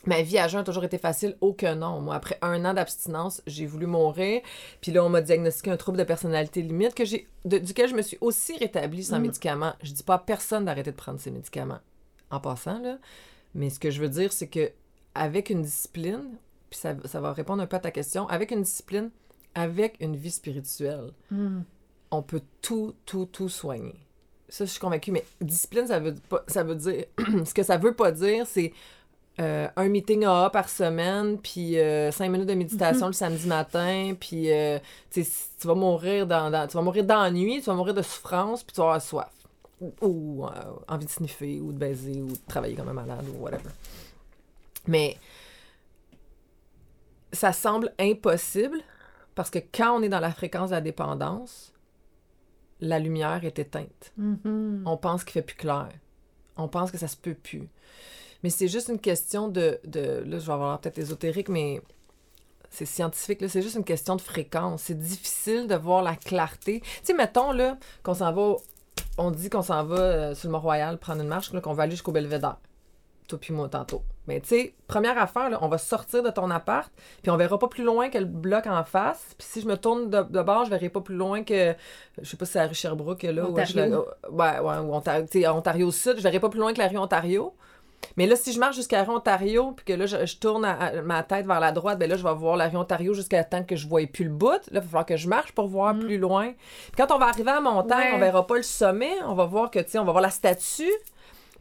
[0.07, 2.01] Ma vie à jeun a toujours été facile, aucun non.
[2.03, 4.43] Moi, après un an d'abstinence, j'ai voulu mourir.
[4.83, 7.95] Puis là, on m'a diagnostiqué un trouble de personnalité limite que j'ai, de- duquel je
[7.95, 9.23] me suis aussi rétablie sans Mm.
[9.23, 9.73] médicaments.
[9.83, 11.79] Je dis pas à personne d'arrêter de prendre ses médicaments
[12.31, 12.99] en passant, là.
[13.55, 14.73] Mais ce que je veux dire, c'est que
[15.15, 16.37] avec une discipline,
[16.69, 19.11] puis ça, ça va répondre un peu à ta question, avec une discipline,
[19.55, 21.61] avec une vie spirituelle, Mm.
[22.17, 23.95] On peut tout, tout, tout soigner.
[24.49, 25.11] Ça, je suis convaincue.
[25.11, 27.05] Mais discipline, ça veut, pas, ça veut dire...
[27.45, 28.73] ce que ça veut pas dire, c'est
[29.41, 34.15] euh, un meeting AA par semaine, puis euh, cinq minutes de méditation le samedi matin,
[34.19, 34.79] puis euh,
[35.11, 35.25] tu
[35.65, 38.81] vas mourir dans, dans- tu vas mourir d'ennui, tu vas mourir de souffrance, puis tu
[38.81, 39.31] vas avoir soif.
[40.01, 40.47] Ou,
[40.89, 43.71] envie de sniffer, ou de baiser, ou de travailler comme un malade, ou whatever.
[44.87, 45.17] Mais
[47.33, 48.79] ça semble impossible
[49.35, 51.73] parce que quand on est dans la fréquence de la dépendance,
[52.85, 54.13] la lumière est éteinte.
[54.17, 54.83] Mhm.
[54.87, 55.89] On pense qu'il fait plus clair.
[56.57, 57.69] On pense que ça se peut plus.
[58.43, 61.81] Mais c'est juste une question de, de là, je vais avoir peut-être ésotérique, mais
[62.71, 64.83] c'est scientifique, là, c'est juste une question de fréquence.
[64.83, 66.81] C'est difficile de voir la clarté.
[66.81, 68.57] Tu sais, mettons, là, qu'on s'en va,
[69.17, 71.93] on dit qu'on s'en va euh, sur le Mont-Royal prendre une marche, qu'on va aller
[71.93, 72.59] jusqu'au Belvédère.
[73.29, 74.03] Toi puis moi, tantôt.
[74.27, 76.91] Mais tu sais, première affaire, là, on va sortir de ton appart,
[77.23, 79.35] puis on verra pas plus loin que le bloc en face.
[79.39, 81.75] Puis si je me tourne de, de bord, je verrai pas plus loin que,
[82.21, 83.55] je sais pas si c'est la rue Sherbrooke, là, ou
[83.89, 84.07] Ontario.
[84.31, 86.89] ouais, ouais, ou Ontario, tu sais, Ontario Sud, je verrai pas plus loin que la
[86.89, 87.55] rue Ontario.
[88.19, 90.67] Mais là, si je marche jusqu'à la rue Ontario, puis que là, je, je tourne
[90.67, 93.15] à- à ma tête vers la droite, ben là, je vais voir la rue Ontario
[93.15, 94.51] jusqu'à temps que je voie plus le bout.
[94.51, 96.53] Là, il va falloir que je marche pour voir plus loin.
[96.53, 98.17] Puis quand on va arriver à la montagne, Ouais.
[98.17, 99.13] on verra pas le sommet.
[99.27, 100.93] On va voir que, tu sais, on va voir la statue.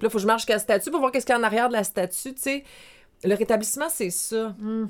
[0.04, 1.38] Puis là, il faut que je marche jusqu'à la statue pour voir qu'est-ce qu'il y
[1.38, 2.63] a en arrière de la statue, tu sais.
[3.24, 4.50] Le rétablissement, c'est ça.
[4.60, 4.89] Mm.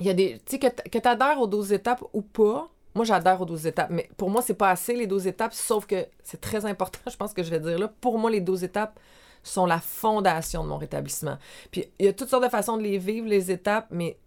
[0.00, 0.40] Il y a des.
[0.44, 2.68] Tu sais, que, tu adhères aux 12 étapes ou pas.
[2.96, 5.86] Moi, j'adhère aux 12 étapes, mais pour moi, c'est pas assez les 12 étapes, sauf
[5.86, 7.92] que c'est très important, je pense que je vais dire là.
[8.00, 8.98] Pour moi, les 12 étapes
[9.42, 11.36] sont la fondation de mon rétablissement.
[11.70, 14.18] Puis il y a toutes sortes de façons de les vivre, les étapes, mais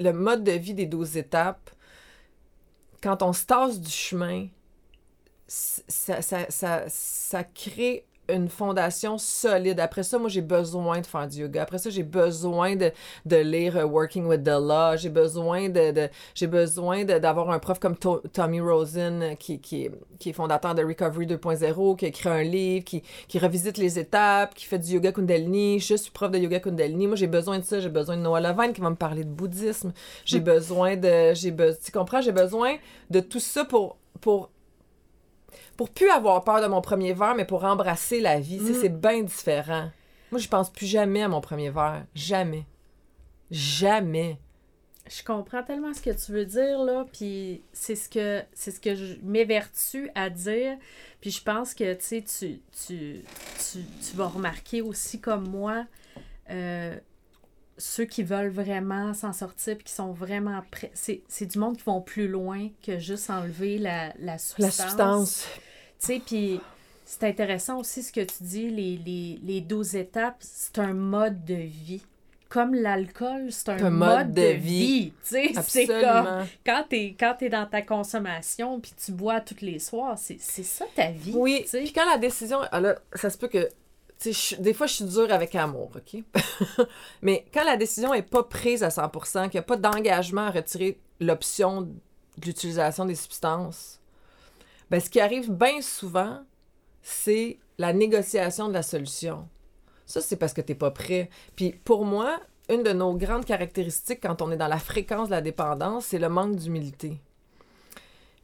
[0.00, 1.70] le mode de vie des 12 étapes,
[3.00, 4.48] quand on se tasse du chemin,
[5.46, 9.80] ça, ça, ça, ça crée une fondation solide.
[9.80, 11.62] Après ça, moi, j'ai besoin de faire du yoga.
[11.62, 12.90] Après ça, j'ai besoin de,
[13.26, 14.96] de lire euh, Working with the Law.
[14.96, 19.60] J'ai besoin de, de- j'ai besoin d'avoir un prof comme To- Tommy Rosen, euh, qui,
[19.60, 23.38] qui, est, qui est fondateur de Recovery 2.0, qui a écrit un livre, qui, qui
[23.38, 25.80] revisite les étapes, qui fait du yoga Kundalini.
[25.80, 27.06] Je suis prof de yoga Kundalini.
[27.06, 27.80] Moi, j'ai besoin de ça.
[27.80, 29.92] J'ai besoin de Noah Levine qui va me parler de bouddhisme.
[30.24, 31.34] J'ai besoin de...
[31.34, 32.20] J'ai be- tu comprends?
[32.20, 32.76] J'ai besoin
[33.10, 33.96] de tout ça pour...
[34.20, 34.50] pour
[35.76, 38.60] pour plus avoir peur de mon premier verre, mais pour embrasser la vie.
[38.60, 38.74] Mm.
[38.74, 39.90] C'est bien différent.
[40.30, 42.04] Moi, je pense plus jamais à mon premier verre.
[42.14, 42.66] Jamais.
[43.50, 44.38] Jamais.
[45.06, 48.80] Je comprends tellement ce que tu veux dire, là, puis c'est ce que c'est ce
[48.80, 50.78] que je m'évertue à dire,
[51.20, 53.22] puis je pense que, tu sais, tu, tu,
[53.58, 55.84] tu, tu vas remarquer aussi comme moi,
[56.48, 56.96] euh,
[57.76, 61.76] ceux qui veulent vraiment s'en sortir, puis qui sont vraiment prêts, c'est c'est du monde
[61.76, 64.78] qui vont plus loin que juste enlever la, la substance.
[64.78, 65.48] La substance.
[66.00, 66.60] Tu sais, puis
[67.04, 71.44] c'est intéressant aussi ce que tu dis, les, les, les 12 étapes, c'est un mode
[71.44, 72.02] de vie.
[72.48, 75.12] Comme l'alcool, c'est un, Un mode, de vie.
[75.24, 79.60] Tu sais, c'est comme quand t'es quand t'es dans ta consommation puis tu bois tous
[79.60, 81.32] les soirs, c'est c'est ça ta vie.
[81.34, 81.66] Oui.
[81.68, 81.78] tu.
[81.78, 82.60] Puis quand la décision.
[82.70, 83.68] ah là, ça se peut que.
[84.58, 86.22] Des fois, je suis dure avec amour, OK?
[87.22, 90.50] Mais quand la décision est pas prise à 100 qu'il n'y a pas d'engagement à
[90.50, 91.92] retirer l'option de
[92.44, 94.00] l'utilisation des substances,
[94.90, 96.42] ben, ce qui arrive bien souvent,
[97.02, 99.48] c'est la négociation de la solution.
[100.06, 101.30] Ça, c'est parce que tu n'es pas prêt.
[101.56, 105.34] Puis pour moi, une de nos grandes caractéristiques quand on est dans la fréquence de
[105.34, 107.20] la dépendance, c'est le manque d'humilité.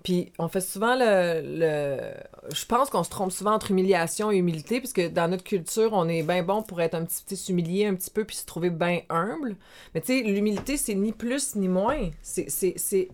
[0.03, 2.13] Puis on fait souvent le...
[2.55, 6.09] Je pense qu'on se trompe souvent entre humiliation et humilité, puisque dans notre culture, on
[6.09, 8.71] est bien bon pour être un petit peu s'humilier un petit peu puis se trouver
[8.71, 9.57] bien humble.
[9.95, 12.11] Mais tu sais, l'humilité, c'est ni plus ni moins.
[12.23, 13.09] C'est- C'est c'est-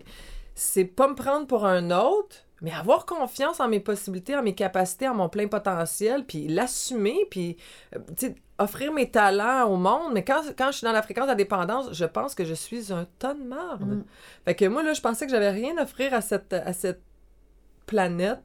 [0.55, 4.55] c'est pas me prendre pour un autre, mais avoir confiance en mes possibilités, en mes
[4.55, 7.57] capacités, en mon plein potentiel, puis l'assumer, puis
[7.95, 10.13] euh, offrir mes talents au monde.
[10.13, 12.53] Mais quand, quand je suis dans la fréquence de la dépendance, je pense que je
[12.53, 13.83] suis un ton de marde.
[13.83, 14.03] Mm.
[14.45, 17.01] Fait que moi, là, je pensais que j'avais rien à offrir à cette, à cette
[17.85, 18.39] planète,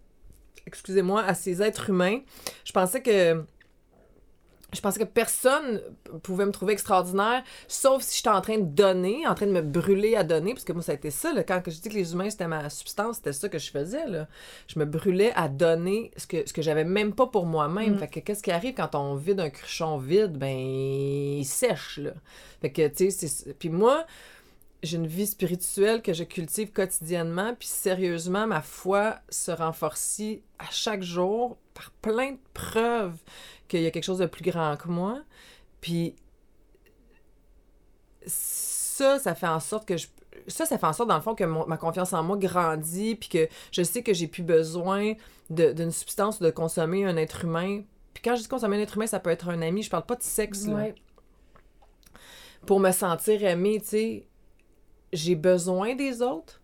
[0.66, 2.20] excusez-moi, à ces êtres humains.
[2.64, 3.44] Je pensais que.
[4.72, 5.80] Je pensais que personne
[6.22, 9.60] pouvait me trouver extraordinaire, sauf si j'étais en train de donner, en train de me
[9.60, 11.94] brûler à donner, parce que moi, ça a été ça, là, quand je dis que
[11.94, 14.28] les humains, c'était ma substance, c'était ça que je faisais, là.
[14.68, 17.94] Je me brûlais à donner ce que, ce que j'avais même pas pour moi-même.
[17.94, 17.98] Mm.
[17.98, 20.38] Fait que qu'est-ce qui arrive quand on vide un cruchon vide?
[20.38, 22.12] Ben, il sèche, là.
[22.60, 23.58] Fait que, tu sais, c'est...
[23.58, 24.06] Puis moi,
[24.82, 30.20] j'ai une vie spirituelle que je cultive quotidiennement, puis sérieusement, ma foi se renforce
[30.58, 33.16] à chaque jour par plein de preuves
[33.68, 35.22] qu'il y a quelque chose de plus grand que moi.
[35.80, 36.16] Puis
[38.26, 40.08] ça, ça fait en sorte que je.
[40.48, 43.14] Ça, ça fait en sorte, dans le fond, que mon- ma confiance en moi grandit,
[43.14, 45.12] puis que je sais que j'ai plus besoin
[45.50, 47.82] d'une substance ou de consommer un être humain.
[48.14, 50.06] Puis quand je dis consommer un être humain, ça peut être un ami, je parle
[50.06, 50.74] pas de sexe, là.
[50.74, 50.94] Ouais.
[52.66, 54.26] Pour me sentir aimée, tu sais,
[55.12, 56.60] j'ai besoin des autres,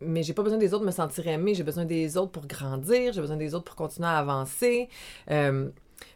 [0.00, 2.46] mais j'ai pas besoin des autres pour me sentir aimée, j'ai besoin des autres pour
[2.46, 4.88] grandir, j'ai besoin des autres pour continuer à avancer.
[5.30, 5.70] Euh,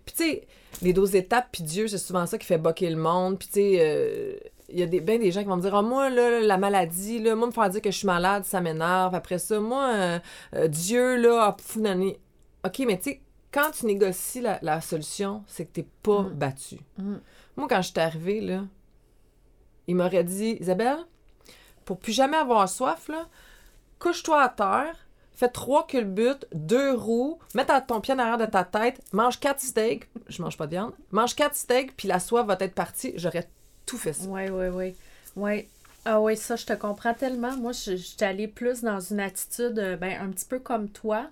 [0.05, 0.47] puis tu sais,
[0.83, 3.39] les 12 étapes, puis Dieu, c'est souvent ça qui fait boquer le monde.
[3.39, 4.35] Puis tu sais, euh,
[4.69, 6.59] il y a des, ben des gens qui vont me dire Ah, moi, là, la
[6.59, 9.15] maladie, là, moi, me faire dire que je suis malade, ça m'énerve.
[9.15, 10.19] Après ça, moi, euh,
[10.57, 12.17] euh, Dieu, là, nanani.
[12.67, 13.21] OK, mais tu sais,
[13.51, 16.35] quand tu négocies la, la solution, c'est que t'es pas Mm.
[16.35, 16.77] battu.
[16.99, 17.15] Mm.
[17.57, 18.65] Moi, quand je suis arrivée, là,
[19.91, 20.99] il m'aurait dit Isabelle,
[21.85, 23.11] pour plus jamais avoir soif,
[23.99, 24.97] couche-toi à terre,
[25.35, 29.61] fais trois culbutes, deux roues, mets ton pied en arrière de ta tête, mange quatre
[29.61, 33.13] steaks, je mange pas de viande, mange quatre steaks, puis la soif va être partie.
[33.17, 33.49] J'aurais
[33.85, 34.29] tout fait ça.
[34.29, 34.95] Oui, oui, oui.
[35.35, 35.69] Ouais.
[36.05, 37.57] Ah oui, ça, je te comprends tellement.
[37.57, 40.89] Moi, je je suis allée plus dans une attitude, euh, ben, un petit peu comme
[40.89, 41.27] toi.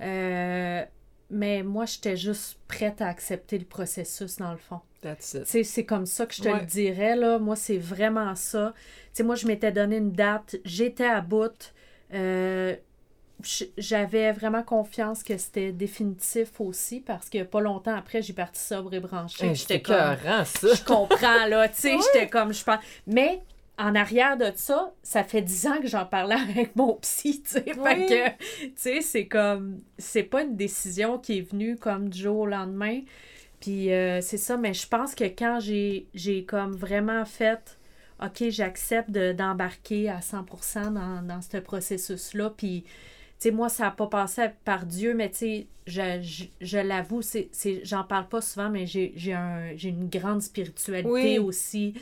[0.00, 0.84] Euh,
[1.30, 4.80] mais moi, j'étais juste prête à accepter le processus, dans le fond.
[5.20, 6.60] C'est comme ça que je te Ouais.
[6.60, 7.38] le dirais, là.
[7.38, 8.74] Moi, c'est vraiment ça.
[8.76, 8.82] Tu
[9.14, 11.72] sais, moi, je m'étais donné une date, j'étais à bout.
[12.12, 12.74] Euh,
[13.76, 18.94] j'avais vraiment confiance que c'était définitif aussi, parce que pas longtemps après, j'ai parti sobre
[18.94, 19.46] et branché.
[19.48, 20.44] Hey, J'étais comme ça.
[20.74, 22.78] je comprends, là, tu sais, j'étais comme, je pense.
[23.06, 23.42] Mais
[23.78, 27.50] en arrière de ça, ça fait dix ans que j'en parlais avec mon psy, tu
[27.50, 28.28] sais, fait que,
[28.68, 32.46] tu sais, c'est comme, c'est pas une décision qui est venue comme du jour au
[32.46, 33.00] lendemain,
[33.60, 37.78] puis euh, c'est ça, mais je pense que quand j'ai, j'ai comme vraiment fait,
[38.22, 42.84] OK, j'accepte de- d'embarquer à 100% dans, dans ce processus-là, puis...
[43.38, 46.78] Tu sais, moi, ça n'a pas passé par Dieu, mais tu sais, je, je, je
[46.78, 51.38] l'avoue, c'est, c'est, j'en parle pas souvent, mais j'ai, j'ai, un, j'ai une grande spiritualité
[51.38, 51.38] Oui.
[51.38, 51.92] aussi.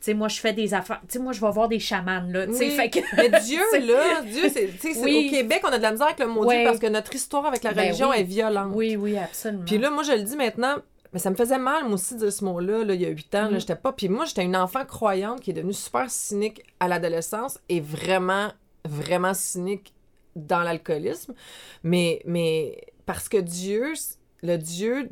[0.00, 1.00] Tu sais, moi, je fais des affaires.
[1.08, 2.46] Tu sais, moi, je vais voir des chamans, là.
[2.46, 2.70] Tu sais, Oui.
[2.76, 3.00] fait que.
[3.16, 5.26] Mais Dieu, C'est- là, Dieu, c'est, Oui.
[5.26, 6.58] au Québec, on a de la misère avec le mot Ouais.
[6.58, 8.18] Dieu parce que notre histoire avec la Ben religion oui.
[8.18, 8.72] est violente.
[8.74, 9.64] Oui, oui, absolument.
[9.66, 10.76] Puis là, moi, je le dis maintenant,
[11.12, 13.08] mais ça me faisait mal, moi aussi, de dire ce mot-là, là, il y a
[13.08, 13.50] huit ans.
[13.50, 13.58] Mm.
[13.58, 13.92] J'étais pas...
[13.92, 18.52] Puis moi, j'étais une enfant croyante qui est devenue super cynique à l'adolescence et vraiment,
[18.84, 19.92] vraiment cynique
[20.36, 21.34] dans l'alcoolisme.
[21.82, 23.94] Mais, mais parce que Dieu,
[24.42, 25.08] le Dieu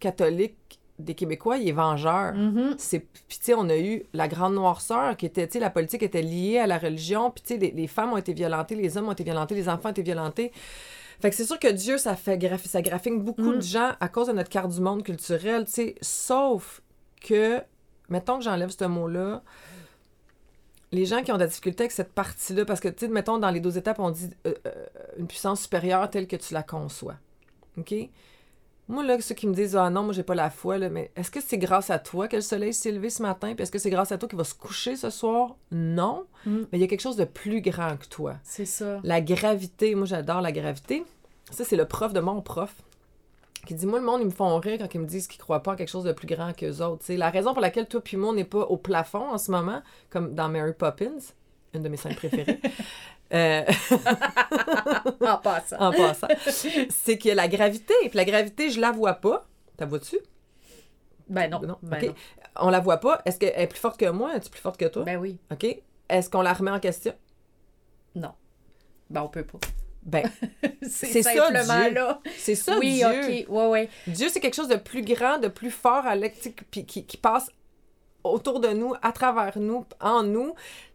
[0.00, 2.34] catholique des Québécois, il est vengeur.
[2.34, 2.74] Mhm.
[2.78, 5.70] C'est puis tu sais on a eu la grande noirceur qui était tu sais la
[5.70, 8.74] politique était liée à la religion puis tu sais les, les femmes ont été violentées
[8.76, 10.52] les hommes ont été violentés les enfants ont été violentés
[11.20, 13.56] fait que c'est sûr que Dieu ça fait graphi- ça graphique beaucoup Mm.
[13.56, 16.80] de gens à cause de notre carte du monde culturel tu sais sauf
[17.20, 17.60] que
[18.08, 19.42] mettons que j'enlève ce mot là
[20.92, 23.38] les gens qui ont de la difficulté avec cette partie-là, parce que, tu sais, mettons,
[23.38, 24.70] dans les 12 étapes, on dit euh, euh,
[25.18, 27.16] une puissance supérieure telle que tu la conçois.
[27.78, 27.92] OK?
[28.86, 31.10] Moi, là, ceux qui me disent Ah non, moi, j'ai pas la foi, là, mais
[31.16, 33.54] est-ce que c'est grâce à toi que le soleil s'est levé ce matin?
[33.54, 35.56] Puis est-ce que c'est grâce à toi qu'il va se coucher ce soir?
[35.70, 36.26] Non.
[36.44, 36.58] Mm.
[36.70, 38.34] Mais il y a quelque chose de plus grand que toi.
[38.42, 39.00] C'est ça.
[39.02, 41.04] La gravité, moi, j'adore la gravité.
[41.50, 42.74] Ça, c'est le prof de mon prof
[43.66, 45.62] qui dit Moi, le monde, ils me font rire quand ils me disent qu'ils croient
[45.62, 47.04] pas en quelque chose de plus grand qu'eux autres.
[47.04, 49.50] Sais, la raison pour laquelle toi puis moi, on n'est pas au plafond en ce
[49.50, 51.18] moment, comme dans Mary Poppins,
[51.74, 52.60] une de mes scènes préférées.
[53.34, 53.64] euh,
[55.20, 55.76] En passant.
[55.80, 57.94] en passant, c'est a la gravité.
[58.02, 59.46] Puis la gravité, je la vois pas.
[59.76, 60.18] T'as vois-tu?
[61.28, 61.60] Ben non.
[61.60, 61.78] Non?
[61.82, 62.14] Ben non.
[62.56, 63.20] On la voit pas.
[63.24, 64.36] Est-ce qu'elle est plus forte que moi?
[64.36, 65.04] Es-tu plus forte que toi?
[65.04, 65.38] Ben oui.
[65.50, 65.66] OK.
[66.08, 67.14] Est-ce qu'on la remet en question?
[68.14, 68.32] Non.
[69.10, 69.58] Ben, on peut pas.
[70.02, 70.30] Ben,
[70.82, 71.94] c'est C'est ça, simplement Dieu.
[71.94, 72.20] là.
[72.36, 73.06] c'est ça, oui, Dieu.
[73.06, 73.48] OK.
[73.48, 73.88] Ouais, ouais.
[74.06, 77.50] Dieu, c'est quelque chose de plus grand, de plus fort, à qui passe
[78.22, 80.54] autour de nous, à travers nous, en nous.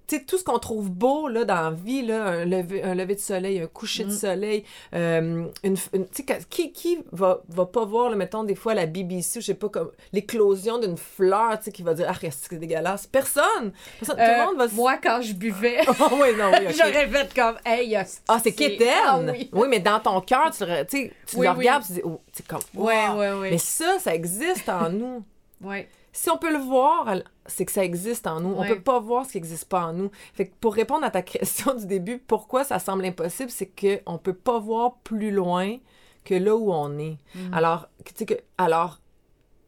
[0.10, 3.14] Sais, tout ce qu'on trouve beau là, dans la vie, là, un, lever, un lever
[3.16, 4.18] de soleil, un coucher de Mm.
[4.18, 4.64] soleil,
[4.96, 8.56] euh, une, une- tu sais, que- qui, qui va, va pas voir, là, mettons, des
[8.56, 11.94] fois, la BBC, ou je sais pas, comme l'éclosion d'une fleur, tu sais, qui va
[11.94, 13.72] dire «Ah, c'est dégueulasse!» Personne!
[14.00, 14.68] Personne- tout Euh, le monde va...
[14.70, 17.96] se- Moi, quand je buvais, Ah oui, non, oui, j'aurais fait comme, hey.
[18.28, 18.88] Ah, c'est quétaine!
[19.06, 19.68] Ah oui.
[19.70, 22.60] mais dans ton cœur, tu le, tu Oui, le regardes, tu dis, oh, c'est comme,
[22.74, 22.88] wow.
[22.88, 23.52] ouais, ouais.
[23.52, 25.24] Mais ça, ça existe en nous.
[25.62, 25.88] Ouais.
[26.12, 27.08] Si on peut le voir,
[27.50, 28.50] c'est que ça existe en nous.
[28.56, 28.70] On Ouais.
[28.70, 30.10] peut pas voir ce qui n'existe pas en nous.
[30.34, 34.00] Fait que pour répondre à ta question du début, pourquoi ça semble impossible, c'est que
[34.06, 35.78] on peut pas voir plus loin
[36.24, 37.18] que là où on est.
[37.36, 37.54] Mm.
[37.54, 39.00] Alors, tu sais que, alors,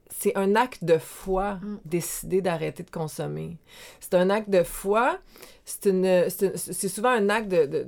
[0.09, 1.77] c'est un acte de foi Mm.
[1.85, 3.57] décider d'arrêter de consommer.
[3.99, 5.17] C'est un acte de foi.
[5.65, 7.87] C'est souvent un acte de, de,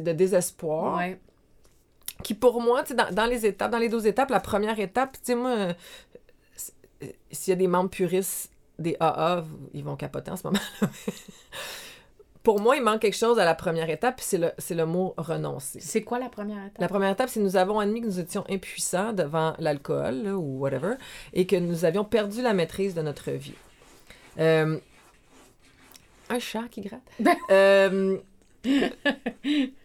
[0.00, 1.18] de- désespoir Ouais.
[2.24, 4.78] qui pour moi, tu sais, dans, dans les étapes, dans les 12 étapes, la première
[4.80, 5.72] étape, tu sais, moi, euh,
[7.02, 8.50] euh, s'il y a des membres puristes
[8.80, 10.58] des AA, ils vont capoter en ce moment.
[12.42, 15.14] pour moi, il manque quelque chose à la première étape, puis c'est le, le mot
[15.16, 15.78] renoncer.
[15.80, 16.80] C'est quoi la première étape?
[16.80, 20.94] La première étape, c'est nous avons admis que nous étions impuissants devant l'alcool ou whatever,
[21.32, 23.54] et que nous avions perdu la maîtrise de notre vie.
[24.38, 24.78] Euh,
[26.30, 27.02] un chat qui gratte.
[27.50, 28.18] Euh,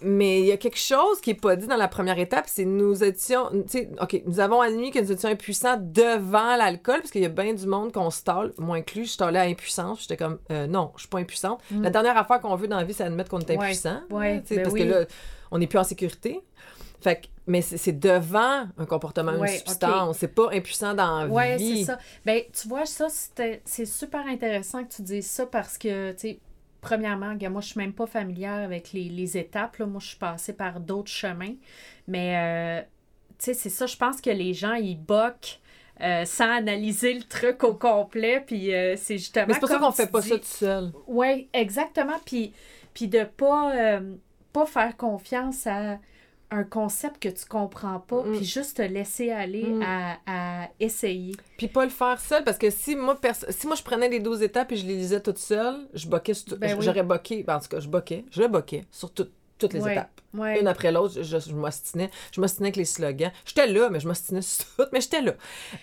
[0.00, 2.64] mais il y a quelque chose qui n'est pas dit dans la première étape, c'est
[2.64, 7.10] nous étions, tu sais, OK, nous avons admis que nous étions impuissants devant l'alcool, parce
[7.10, 10.16] qu'il y a bien du monde qu'on stalle, moi inclus, je stallais à impuissance, j'étais
[10.16, 11.60] comme, euh, non, je suis pas impuissante.
[11.70, 11.82] Mm.
[11.82, 14.00] La dernière affaire qu'on veut dans la vie, c'est admettre qu'on est impuissant.
[14.10, 14.80] ouais, ben parce oui.
[14.80, 15.04] que là,
[15.50, 16.40] on n'est plus en sécurité.
[17.00, 20.18] Fait que, mais c'est devant un comportement, Ouais, une substance.
[20.18, 21.78] C'est pas impuissant dans la Ouais, vie.
[21.78, 21.98] c'est ça.
[22.26, 26.38] Ben, tu vois, ça, c'est super intéressant que tu dises ça parce que, tu sais,
[26.80, 29.76] premièrement, moi, je suis même pas familière avec les, les étapes.
[29.78, 29.86] Là.
[29.86, 31.54] Moi, je suis passée par d'autres chemins.
[32.06, 32.82] Mais, euh,
[33.38, 35.60] tu sais, c'est ça, je pense que les gens, ils boquent
[36.00, 38.42] euh, sans analyser le truc au complet.
[38.46, 39.46] Puis, euh, c'est justement.
[39.48, 40.92] Mais c'est pour ça qu'on fait pas dis- ça tout seul.
[41.06, 42.18] Oui, exactement.
[42.24, 42.52] Puis,
[42.94, 44.00] puis de pas,
[44.52, 45.98] pas faire confiance à
[46.50, 48.36] un concept que tu comprends pas, Mm.
[48.36, 49.82] puis juste te laisser aller Mm.
[49.82, 51.34] à, à essayer.
[51.58, 53.18] Puis pas le faire seul, parce que si moi,
[53.50, 56.32] si moi je prenais les 12 étapes et je les lisais toutes seules, je boquais
[56.58, 56.84] Ben oui.
[56.84, 59.80] J'aurais boqué, ben, en tout cas, je boquais, je le boquais sur tout- toutes les
[59.82, 60.20] Ouais, étapes.
[60.34, 60.60] Ouais.
[60.60, 62.10] Une après l'autre, je, je m'ostinais.
[62.32, 63.32] Je m'ostinais avec les slogans.
[63.44, 65.32] J'étais là, mais je m'ostinais sur tout, mais j'étais là.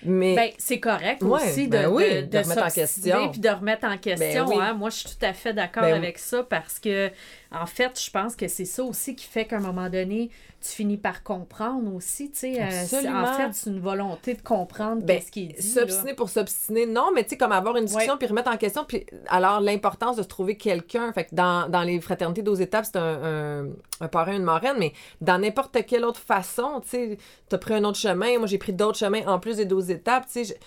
[0.03, 3.31] Mais Ben, c'est correct Ouais, aussi de, ben oui, de, de remettre en question.
[3.31, 4.45] puis de remettre en question.
[4.45, 4.55] Ben oui.
[4.61, 4.73] hein.
[4.75, 7.11] Moi, je suis tout à fait d'accord avec ça parce que,
[7.59, 10.29] en fait, je pense que c'est ça aussi qui fait qu'à un moment donné,
[10.61, 12.29] tu finis par comprendre aussi.
[12.31, 15.59] tu sais, euh, c'est- en fait, c'est une volonté de comprendre Ben, ce qui est
[15.59, 15.73] dit.
[15.75, 15.81] là.
[15.81, 18.83] S'obstiner pour s'obstiner, non, mais tu sais, comme avoir une discussion puis remettre en question.
[18.85, 21.13] Puis alors, l'importance de se trouver quelqu'un.
[21.13, 23.67] Fait que dans, dans les fraternités d'aux étapes, c'est un, un,
[24.01, 27.83] un parrain, une marraine, mais dans n'importe quelle autre façon, tu sais, t'as pris un
[27.83, 28.37] autre chemin.
[28.39, 30.57] Moi, j'ai pris d'autres chemins en plus des 12 étapes, tu sais.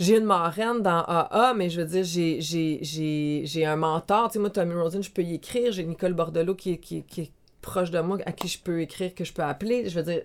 [0.00, 4.28] J'ai- une marraine dans AA, mais je veux dire, j'ai- j'ai j'ai- j'ai un mentor.
[4.28, 5.70] Tu sais, moi, Tommy Rosen, je peux y écrire.
[5.72, 7.30] J'ai Nicole Bordelot qui, est- qui, est- qui est
[7.62, 9.88] proche de moi, à qui je peux écrire, que je peux appeler.
[9.88, 10.22] Je veux dire,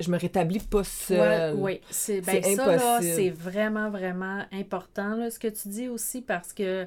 [0.00, 1.54] je me rétablis pas Ouais, seule.
[1.56, 6.52] oui, c'est ben ça c'est vraiment vraiment important là, ce que tu dis aussi parce
[6.52, 6.86] que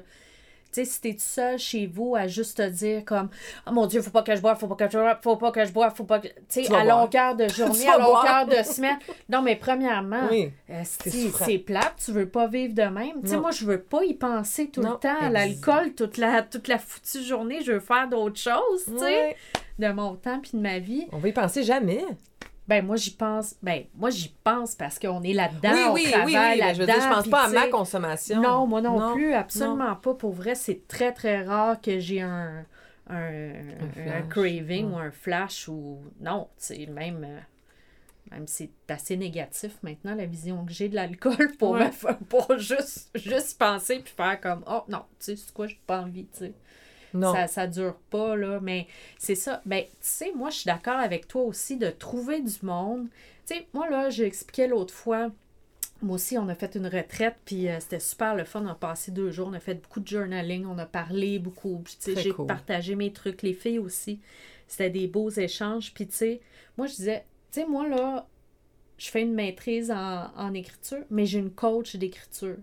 [0.76, 3.28] sais si t'es tout seul chez vous à juste te dire comme
[3.68, 5.50] oh mon dieu faut pas que je boive faut pas que je boive faut pas
[5.52, 8.62] que je boive faut pas que tu sais à longueur de journée à longueur de
[8.62, 8.98] semaine.
[9.28, 10.50] Non mais premièrement Oui.
[10.68, 13.20] esti, C'est plate tu veux pas vivre de même.
[13.22, 16.16] Tu sais moi je veux pas y penser tout Non, le temps à l'alcool toute
[16.16, 19.36] la toute la foutue journée je veux faire d'autres choses tu sais
[19.78, 21.06] de mon temps puis de ma vie.
[21.12, 22.02] On va y penser jamais.
[22.68, 23.54] Ben moi j'y pense.
[23.62, 26.86] Ben moi j'y pense parce qu'on est là-dedans, oui, on oui, travaille mais je veux
[26.86, 28.40] dire, je là-dedans, pense pas à ma consommation.
[28.42, 30.14] Non, moi non, Non, plus, absolument pas.
[30.14, 32.64] Pour vrai, c'est très très rare que j'ai un
[33.08, 33.52] un,
[34.28, 34.92] craving ouais.
[34.94, 37.38] ou un flash ou non, tu même euh,
[38.32, 41.86] même c'est assez négatif maintenant la vision que j'ai de l'alcool pour Ouais.
[41.88, 45.80] me pour juste juste penser puis faire comme oh non, tu sais c'est quoi, j'ai
[45.86, 46.52] pas envie, tu sais.
[47.18, 47.32] Non.
[47.32, 48.60] Ça, ça dure pas, là.
[48.60, 48.86] Mais
[49.18, 49.62] c'est ça.
[49.66, 53.08] Ben, tu sais, moi, je suis d'accord avec toi aussi de trouver du monde.
[53.46, 55.30] Tu sais, moi, là, j'ai expliqué l'autre fois.
[56.02, 58.62] Moi aussi, on a fait une retraite, puis euh, c'était super le fun.
[58.62, 61.82] On a passé deux jours, on a fait beaucoup de journaling, on a parlé beaucoup.
[62.04, 62.46] J'ai cool.
[62.46, 64.20] partagé mes trucs, les filles aussi.
[64.68, 65.94] C'était des beaux échanges.
[65.94, 66.40] Puis, tu sais,
[66.76, 68.26] moi, je disais, tu sais, moi, là,
[68.98, 72.56] je fais une maîtrise en, en écriture, mais j'ai une coach d'écriture.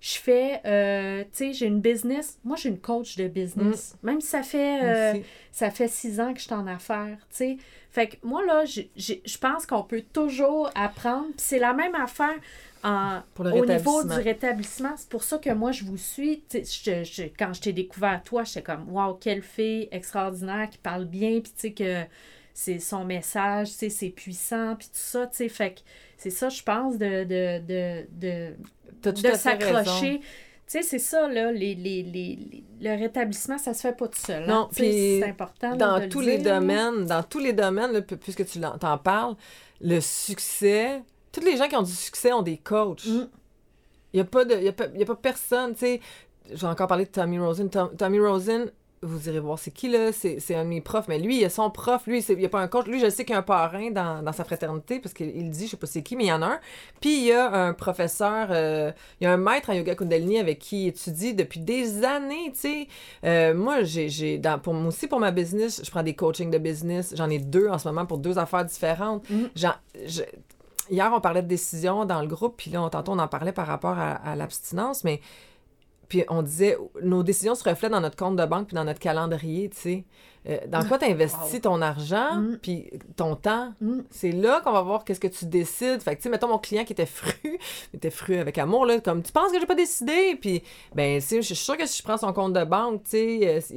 [0.00, 2.38] Je fais, euh, tu sais, j'ai une business.
[2.44, 3.96] Moi, j'ai une coach de business.
[4.02, 5.12] Même si ça fait, euh,
[5.52, 7.56] ça fait six ans que je suis en affaires, tu sais.
[7.90, 11.28] Fait que moi, là, je pense qu'on peut toujours apprendre.
[11.38, 12.34] C'est la même affaire
[12.84, 14.92] en, Pour le au niveau du rétablissement.
[14.98, 16.42] C'est pour ça que moi, je vous suis.
[16.52, 21.06] Je- je- quand je t'ai découvert, toi, j'étais comme, waouh, quelle fille extraordinaire qui parle
[21.06, 21.40] bien.
[21.40, 22.02] Puis tu sais, que
[22.52, 24.76] c'est son message, c'est puissant.
[24.76, 25.48] Puis tout ça, tu sais.
[25.48, 25.80] Fait que
[26.18, 28.54] c'est ça, je pense, de, de, de, de,
[29.02, 30.20] De s'accrocher.
[30.20, 30.26] Tu
[30.66, 34.42] sais, c'est ça, là, les, les, les, le rétablissement, ça se fait pas tout seul.
[34.42, 34.46] hein.
[34.48, 35.70] Non, c'est important.
[35.70, 38.58] là, Dans le tous les dire, domaines, dans tous les domaines, là, pu- puisque tu
[38.60, 39.36] t'en parles,
[39.80, 43.04] le succès, tous les gens qui ont du succès ont des coachs.
[43.06, 43.28] Mm.
[44.12, 46.00] Il n'y a, pas de- y a, pas- y a pas personne, tu sais.
[46.52, 47.70] J'ai encore parlé de Tommy Rosen.
[47.70, 48.70] Tom- Tommy Rosen,
[49.06, 50.12] vous irez voir c'est qui, là.
[50.12, 51.08] C'est un de mes profs.
[51.08, 52.06] Mais lui, il a son prof.
[52.06, 52.86] Lui, il n'y a pas un coach.
[52.86, 55.50] Lui, je sais qu'il y a un parrain dans, dans sa fraternité, parce qu'il il
[55.50, 56.60] dit, je sais pas c'est qui, mais il y en a un.
[57.00, 60.38] Puis il y a un professeur, euh, il y a un maître en yoga Kundalini
[60.38, 62.88] avec qui il étudie depuis des années, tu sais.
[63.24, 67.14] Euh, moi, j'ai, pour, moi aussi, pour ma business, je prends des coachings de business.
[67.16, 69.28] J'en ai deux en ce moment pour deux affaires différentes.
[69.30, 69.50] Mhm.
[69.54, 70.22] Je-
[70.90, 73.52] hier, on parlait de décision dans le groupe, puis là, on, tantôt, on en parlait
[73.52, 75.20] par rapport à, à l'abstinence, mais
[76.08, 79.00] puis on disait, nos décisions se reflètent dans notre compte de banque puis dans notre
[79.00, 80.04] calendrier, tu sais.
[80.48, 81.58] Euh, dans quoi tu investis Wow.
[81.60, 82.58] ton argent, Mm.
[82.62, 83.72] puis ton temps?
[83.80, 84.02] Mm.
[84.10, 86.00] C'est là qu'on va voir qu'est-ce que tu décides.
[86.00, 87.32] Fait que, tu sais, mettons mon client qui était fru,
[87.94, 90.38] était fru avec amour, là, comme, tu penses que j'ai pas décidé?
[90.40, 90.62] Puis,
[90.94, 93.10] ben, tu sais, je suis sûre que si je prends son compte de banque, tu
[93.10, 93.76] sais, euh, il-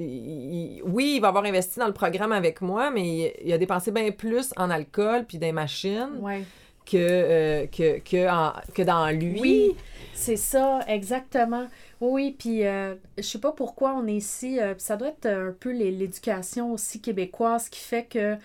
[0.77, 3.57] il- oui, il va avoir investi dans le programme avec moi, mais il, il a
[3.57, 6.43] dépensé bien plus en alcool puis des machines Ouais.
[6.89, 9.39] Que, euh, que, que, en- que dans lui.
[9.39, 9.75] Oui,
[10.13, 11.67] c'est ça, exactement.
[12.01, 14.59] Oui, puis euh, je sais pas pourquoi on est ici.
[14.59, 18.37] euh, ça doit être un peu l'éducation aussi québécoise qui fait que,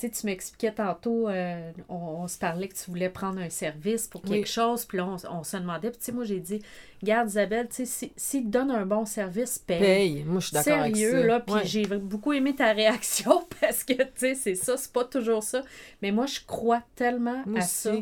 [0.00, 4.06] sais, tu m'expliquais tantôt, euh, on, on se parlait que tu voulais prendre un service
[4.06, 4.46] pour quelque Oui.
[4.46, 6.62] chose, puis là, on, on se demandait, puis tu sais, moi, j'ai dit,
[7.02, 9.78] garde Isabelle, tu sais, si- s'il te donne un bon service, paye.
[9.80, 10.24] Paye.
[10.24, 11.02] Moi, je suis d'accord avec ça.
[11.02, 11.64] Sérieux, là, puis Ouais.
[11.66, 15.62] j'ai beaucoup aimé ta réaction parce que, tu sais, c'est ça, c'est pas toujours ça.
[16.02, 17.68] Mais moi, je crois tellement Moi à aussi.
[17.74, 17.92] ça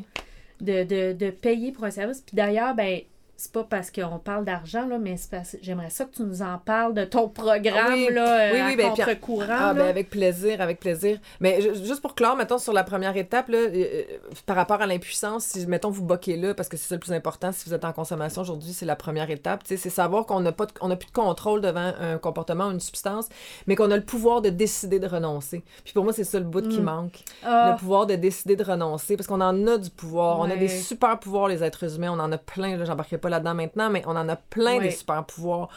[0.61, 2.21] de, de, de payer pour un service.
[2.23, 3.01] Puis d'ailleurs, ben,
[3.37, 6.59] c'est pas parce qu'on parle d'argent, là, mais parce j'aimerais ça que tu nous en
[6.59, 8.09] parles de ton programme, Oui.
[8.13, 9.47] là, euh, Oui, oui, à ben, puis- contre-courant.
[9.51, 9.89] Ah, ben là.
[9.91, 11.19] avec plaisir, avec plaisir.
[11.41, 14.03] Mais ju- juste pour clore, mettons, sur la première étape, là, euh, euh,
[14.47, 17.13] par rapport à l'impuissance, si, mettons, vous boquez là, parce que c'est ça le plus
[17.13, 20.53] important, si vous êtes en consommation aujourd'hui, c'est la première étape, c'est savoir qu'on n'a
[20.53, 23.29] pas de- on n'a plus de contrôle devant un comportement ou une substance,
[23.67, 25.63] mais qu'on a le pouvoir de décider de renoncer.
[25.85, 26.85] Puis pour moi, c'est ça le bout qui Mm.
[26.85, 27.19] manque.
[27.45, 30.39] Ah, Le pouvoir de décider de renoncer, parce qu'on en a du pouvoir.
[30.41, 32.11] On a des super pouvoirs, les êtres humains.
[32.13, 34.91] On en a plein, là, j'embarquerai pas là-dedans maintenant, mais on en a plein des
[34.93, 35.69] super pouvoirs.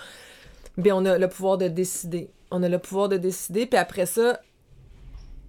[0.77, 2.29] Bien, on a le pouvoir de décider.
[2.51, 4.39] On a le pouvoir de décider, puis après ça,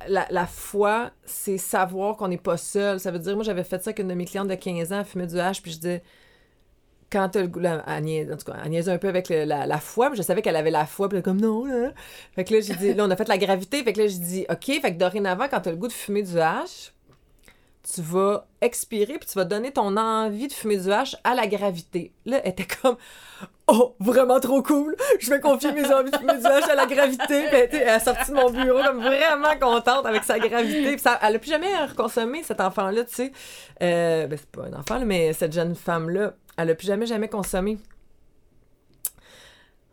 [0.09, 3.01] la, la foi, c'est savoir qu'on n'est pas seul.
[3.01, 4.98] Ça veut dire, moi, j'avais fait ça avec une de mes clientes de 15 ans,
[5.01, 6.03] elle fumait du hache, puis je disais,
[7.12, 9.28] quand t'as le goût, là, elle niaise, en tout cas, elle niaisait un peu avec
[9.28, 11.64] le- la, la foi, puis je savais qu'elle avait la foi, puis elle comme non,
[11.64, 11.90] là.
[12.34, 14.18] Fait que là, j'ai dit, là, on a fait la gravité, fait que là, j'ai
[14.18, 16.92] dit, OK, fait que dorénavant, quand t'as le goût de fumer du hache,
[17.83, 21.47] tu vas expirer, puis tu vas donner ton envie de fumer du hache à la
[21.47, 22.12] gravité.
[22.26, 22.97] Là, elle était comme,
[23.68, 26.87] oh, vraiment trop cool, je vais confier mes envies de fumer du hache à la
[26.87, 27.45] gravité.
[27.51, 30.99] Elle, était- elle a sorti de mon bureau comme vraiment contente avec sa gravité.
[30.99, 33.33] Ça, elle a plus jamais reconsommé, cet enfant-là, tu sais.
[33.83, 37.28] Euh, ben, c'est pas un enfant, mais cette jeune femme-là, elle a plus jamais, jamais
[37.28, 37.78] consommé.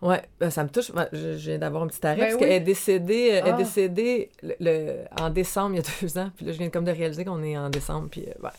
[0.01, 0.91] Ouais, ben, ça me touche.
[0.91, 2.39] Ouais, je, je viens d'avoir un petit arrêt Ben parce oui.
[2.41, 3.57] qu'elle est décédée, elle est Ah.
[3.57, 6.29] décédée le, le- en décembre il y a deux ans.
[6.37, 8.07] Puis là, je viens comme de réaliser qu'on est en décembre.
[8.11, 8.51] Puis, euh, ouais.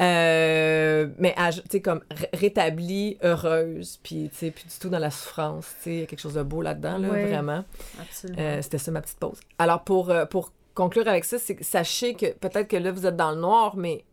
[0.00, 4.88] Euh, mais, à- tu sais, comme ré- rétablie, heureuse, puis, tu sais, plus du tout
[4.88, 5.66] dans la souffrance.
[5.78, 7.64] Tu sais, il y a quelque chose de beau là-dedans, là, vraiment.
[8.00, 8.38] absolument.
[8.40, 9.40] Euh, C'était ça ma petite pause.
[9.58, 13.32] Alors, pour, pour conclure avec ça, c'est sachez que peut-être que là, vous êtes dans
[13.32, 14.04] le noir, mais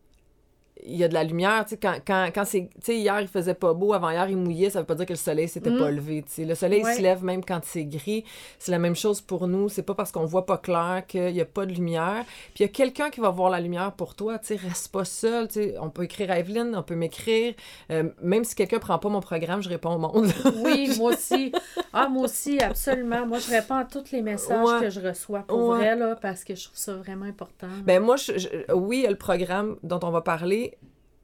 [0.83, 1.63] il y a de la lumière.
[1.65, 2.69] Tu sais, quand, quand, quand c'est.
[2.87, 5.47] Hier, il faisait pas beau, avant-hier, il mouillait, ça veut pas dire que le soleil
[5.47, 5.77] s'était Mm.
[5.79, 6.23] pas levé.
[6.23, 6.93] Tu sais, le soleil Ouais.
[6.95, 8.23] se lève même quand c'est gris.
[8.59, 9.69] C'est la même chose pour nous.
[9.69, 12.23] C'est pas parce qu'on voit pas clair qu'il y a pas de lumière.
[12.53, 14.37] Puis il y a quelqu'un qui va voir la lumière pour toi.
[14.39, 15.47] Tu sais, reste pas seul.
[15.47, 17.53] Tu sais, on peut écrire à Evelyne, on peut m'écrire.
[17.91, 20.27] Euh, même si quelqu'un prend pas mon programme, je réponds au monde.
[20.63, 21.51] Oui, moi aussi.
[21.93, 23.25] Ah, moi aussi, absolument.
[23.25, 24.79] Moi, je réponds à tous les messages Ouais.
[24.81, 25.77] que je reçois pour Ouais.
[25.77, 27.67] vrai, là, parce que je trouve ça vraiment important.
[27.83, 30.64] Ben moi, je- je- oui, il y a le programme dont on va parler,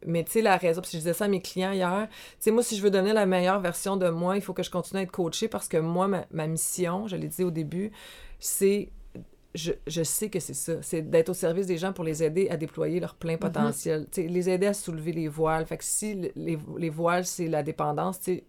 [0.06, 2.16] mais tu sais, la raison, parce que je disais ça à mes clients hier, tu
[2.40, 4.72] sais, moi, si je veux donner la meilleure version de moi, il faut que je
[4.72, 7.92] continue à être coachée parce que moi, ma, ma mission, je l'ai dit au début,
[8.40, 8.90] c'est,
[9.54, 12.50] je, je sais que c'est ça, c'est d'être au service des gens pour les aider
[12.50, 15.66] à déployer leur plein potentiel, tu sais, les aider à soulever les voiles.
[15.66, 18.44] Fait que si le- les, les voiles, c'est la dépendance, tu sais,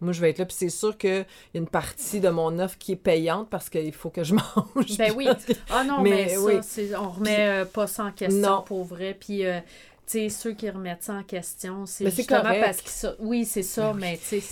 [0.00, 0.44] moi, je vais être là.
[0.44, 1.10] Puis c'est sûr qu'il
[1.54, 4.34] y a une partie de mon offre qui est payante parce qu'il faut que je
[4.34, 4.96] mange.
[4.98, 5.26] Ben oui.
[5.46, 6.90] Que- Ah non, mais, Mais ça, oui.
[6.98, 8.62] on remet euh, pas ça en question Non.
[8.62, 9.16] pour vrai.
[9.18, 9.60] Puis, euh,
[10.06, 12.62] sais, ceux qui remettent ça en question, c'est justement correct.
[12.64, 13.14] parce que ça.
[13.18, 14.42] Oui, c'est ça, mais tu sais.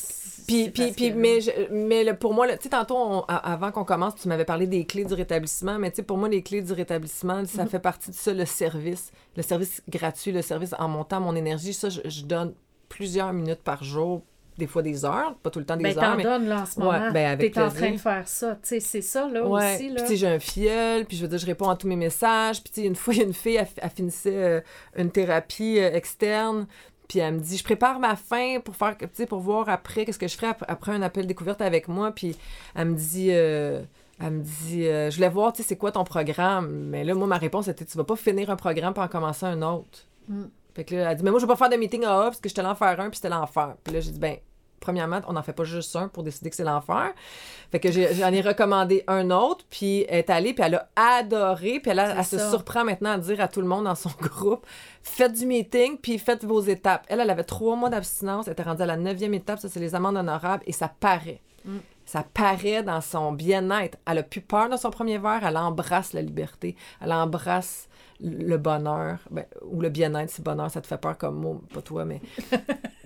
[0.46, 2.96] Puis, c'est puis, parce puis que- mais, je- mais le- pour moi, tu sais, tantôt,
[2.96, 6.18] on- avant qu'on commence, tu m'avais parlé des clés du rétablissement, mais tu sais, pour
[6.18, 7.46] moi, les clés du rétablissement, Mhm.
[7.46, 11.36] ça fait partie de ça, le service, le service gratuit, le service en montant mon
[11.36, 11.72] énergie.
[11.72, 12.54] Ça, je, je donne
[12.88, 14.22] plusieurs minutes par jour,
[14.58, 16.22] des fois des heures, pas tout le temps des Ben, heures, t'en mais...
[16.22, 17.10] donnes, là, en ce Ouais, moment.
[17.12, 18.54] ben, avec T'es en train de faire ça.
[18.62, 20.00] Tu sais, c'est ça, là, Ouais, aussi, puis là.
[20.02, 22.62] tu sais, j'ai un filleul, puis je veux dire, je réponds à tous mes messages.
[22.62, 24.60] Puis tu sais, une fois, il y a une fille, elle, elle finissait euh,
[24.96, 26.66] une thérapie euh, externe,
[27.08, 30.04] puis elle me dit, je prépare ma fin pour faire, tu sais, pour voir après
[30.04, 32.10] qu'est-ce que je ferai ap- après un appel découverte avec moi.
[32.12, 32.36] Puis
[32.74, 33.82] elle me dit, euh,
[34.20, 36.68] elle me dit, euh, je voulais voir, tu sais, c'est quoi ton programme?
[36.70, 39.44] Mais là, moi, ma réponse était, tu vas pas finir un programme pour en commencer
[39.46, 40.06] un autre.
[40.28, 40.44] Mm.
[40.74, 42.40] Fait que là, elle dit, mais moi, je vais pas faire de meeting à parce
[42.40, 43.74] que j'étais allée en faire un, puis c'était l'enfer.
[43.84, 44.36] Puis là, j'ai dit, ben,
[44.80, 47.12] premièrement, on n'en fait pas juste un pour décider que c'est l'enfer.
[47.70, 51.78] Fait que j'en ai recommandé un autre, puis elle est allée, puis elle a adoré,
[51.80, 54.10] puis elle, a- elle se surprend maintenant à dire à tout le monde dans son
[54.20, 54.66] groupe
[55.02, 57.04] faites du meeting, puis faites vos étapes.
[57.08, 59.80] Elle, elle avait trois mois d'abstinence, elle était rendue à la neuvième étape, ça, c'est
[59.80, 61.40] les amendes honorables, et ça paraît.
[61.64, 61.78] Mm.
[62.04, 63.96] Ça paraît dans son bien-être.
[64.06, 67.88] Elle a plus peur de son premier verre, elle embrasse la liberté, elle embrasse
[68.22, 71.82] le bonheur, ben, ou le bien-être, si bonheur, ça te fait peur comme mot, pas
[71.82, 72.20] toi, mais...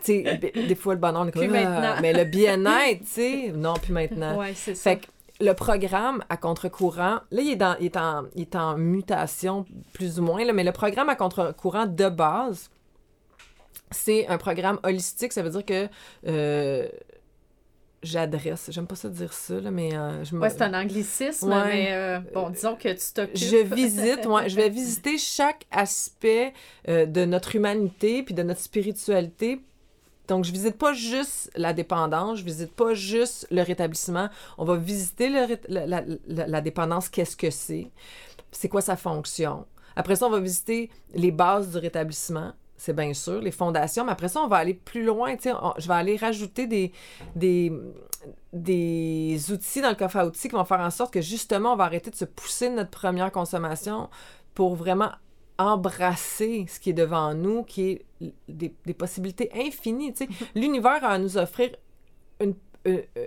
[0.04, 1.54] tu sais, des fois, le bonheur, on est comme...
[1.54, 4.38] Ah, mais le bien-être, tu sais, non, plus maintenant.
[4.38, 4.90] Ouais, c'est ça.
[4.90, 5.06] Fait que
[5.40, 9.64] le programme à contre-courant, là, il est, dans, il, est en, il est en mutation,
[9.92, 12.70] plus ou moins, là, mais le programme à contre-courant de base,
[13.90, 15.32] c'est un programme holistique.
[15.32, 15.88] Ça veut dire que
[16.26, 16.88] euh,
[18.06, 18.70] j'adresse.
[18.70, 20.40] J'aime pas ça dire ça, là, mais euh, je me...
[20.40, 21.64] Ouais, c'est un anglicisme, Ouais.
[21.66, 23.36] mais euh, bon, disons que tu t'occupes.
[23.36, 26.52] Je visite, ouais, je vais visiter chaque aspect
[26.88, 29.60] euh, de notre humanité puis de notre spiritualité.
[30.28, 34.28] Donc, je visite pas juste la dépendance, je visite pas juste le rétablissement.
[34.58, 37.88] On va visiter le ré- la, la- la- la dépendance, qu'est-ce que c'est,
[38.50, 39.66] c'est quoi sa fonction?
[39.94, 44.12] Après ça, on va visiter les bases du rétablissement, c'est bien sûr, les fondations, mais
[44.12, 45.34] après ça, on va aller plus loin.
[45.46, 46.92] on- je vais aller rajouter des,
[47.34, 47.72] des,
[48.52, 51.76] des outils dans le coffre à outils qui vont faire en sorte que justement, on
[51.76, 54.08] va arrêter de se pousser de notre première consommation
[54.54, 55.10] pour vraiment
[55.58, 58.06] embrasser ce qui est devant nous, qui est
[58.48, 60.14] des, des possibilités infinies.
[60.54, 61.70] L'univers a à nous offrir
[62.40, 62.54] une,
[62.86, 63.26] euh, euh,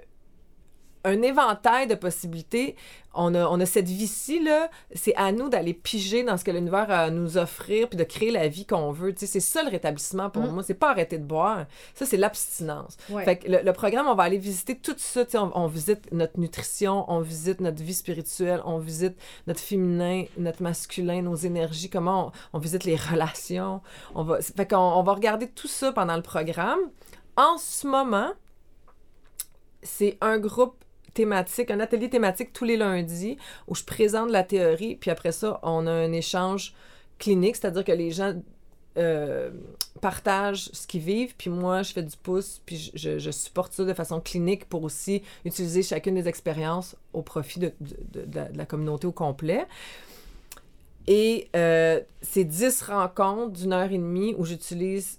[1.04, 2.76] un éventail de possibilités.
[3.16, 6.52] On a, on a cette vie-ci, là, c'est à nous d'aller piger dans ce que
[6.52, 9.14] l'univers a à nous offrir, puis de créer la vie qu'on veut.
[9.14, 10.52] Tu sais, c'est ça le rétablissement pour Mm.
[10.52, 10.64] moi.
[10.64, 11.66] C'est pas arrêter de boire.
[11.96, 12.98] Ça, c'est l'abstinence.
[13.10, 13.26] Ouais.
[13.26, 15.26] Fait que le, le programme, on va aller visiter tout ça.
[15.26, 19.16] tu sais, On, on visite notre nutrition, on visite notre vie spirituelle, on visite
[19.48, 23.82] notre féminin, notre masculin, nos énergies, comment on, on visite les relations.
[24.16, 26.80] On va, fait qu'on on va regarder tout ça pendant le programme.
[27.38, 28.32] En ce moment,
[29.82, 30.76] c'est un groupe
[31.20, 33.36] thématique, un atelier thématique tous les lundis
[33.68, 36.74] où je présente la théorie, puis après ça, on a un échange
[37.18, 38.36] clinique, c'est-à-dire que les gens
[38.98, 39.50] euh,
[40.00, 43.94] partagent ce qu'ils vivent, puis moi, je fais du pouce, puis je, supporte ça de
[43.94, 47.74] façon clinique pour aussi utiliser chacune des expériences au profit de
[48.56, 49.68] la communauté au complet.
[51.06, 55.19] Et euh, c'est 10 rencontres d'une heure et demie où j'utilise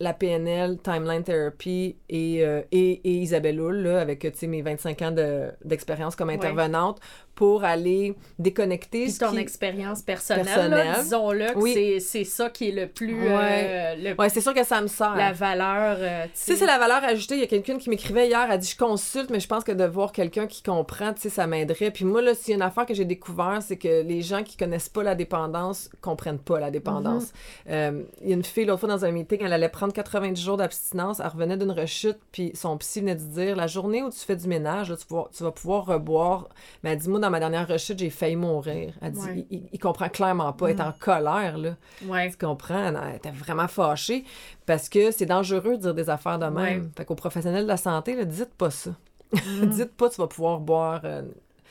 [0.00, 5.10] la PNL, Timeline Therapy et, euh, et, et Isabelle Hull, là, avec mes 25 ans
[5.10, 6.34] de- d'expérience comme Ouais.
[6.34, 7.00] intervenante,
[7.34, 9.38] pour aller déconnecter Puis ce ton qui...
[9.38, 12.00] expérience personnelle, disons-le, Oui.
[12.00, 13.14] c'est- ça qui est le plus.
[13.28, 13.94] Ouais.
[14.06, 15.14] euh, Ouais, c'est sûr que ça me sert.
[15.16, 15.96] la valeur.
[16.00, 16.56] euh, tu sais.
[16.56, 17.34] c'est la valeur ajoutée.
[17.36, 19.70] Il y a quelqu'un qui m'écrivait hier, elle dit Je consulte, mais je pense que
[19.72, 21.90] de voir quelqu'un qui comprend, tu sais, ça m'aiderait.
[21.92, 24.42] Puis moi, là, s'il y a une affaire que j'ai découvert, c'est que les gens
[24.42, 27.26] qui connaissent pas la dépendance comprennent pas la dépendance.
[27.26, 27.70] Mm-hmm.
[27.70, 30.40] Euh, Il y a une fille, l'autre fois, dans un meeting, elle allait prendre 90
[30.40, 34.10] jours d'abstinence, elle revenait d'une rechute, puis son psy venait de dire La journée où
[34.10, 36.48] tu fais du ménage, là, tu, vas, tu vas pouvoir reboire.
[36.82, 38.94] Mais elle dit Moi, dans ma dernière rechute, j'ai failli mourir.
[39.00, 39.46] Elle dit Ouais.
[39.50, 41.76] il, comprend clairement pas, elle est en colère, là.
[42.06, 42.30] Ouais.
[42.30, 42.94] Tu comprends?
[42.94, 44.24] Elle était vraiment fâchée
[44.66, 46.82] parce que c'est dangereux de dire des affaires de même.
[46.82, 46.88] Ouais.
[46.96, 48.90] Fait qu'aux professionnels de la santé, là, dites pas ça.
[49.62, 51.22] dites pas tu vas pouvoir boire euh,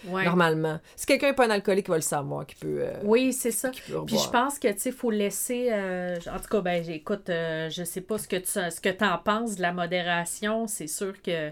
[0.05, 0.25] Ouais.
[0.25, 0.79] normalement.
[0.95, 3.51] Si quelqu'un n'est pas un alcoolique, il va le savoir qu'il peut, euh, Oui, c'est
[3.51, 3.71] ça.
[3.71, 5.69] Puis je pense que, tu sais, faut laisser...
[5.71, 9.03] euh, en tout cas, ben, j'écoute, euh, je sais pas ce que tu ce que
[9.03, 10.67] en penses de la modération.
[10.67, 11.51] C'est sûr que,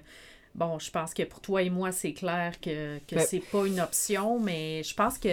[0.54, 3.66] bon, je pense que pour toi et moi, c'est clair que, que Ben- c'est pas
[3.66, 5.30] une option, mais je pense que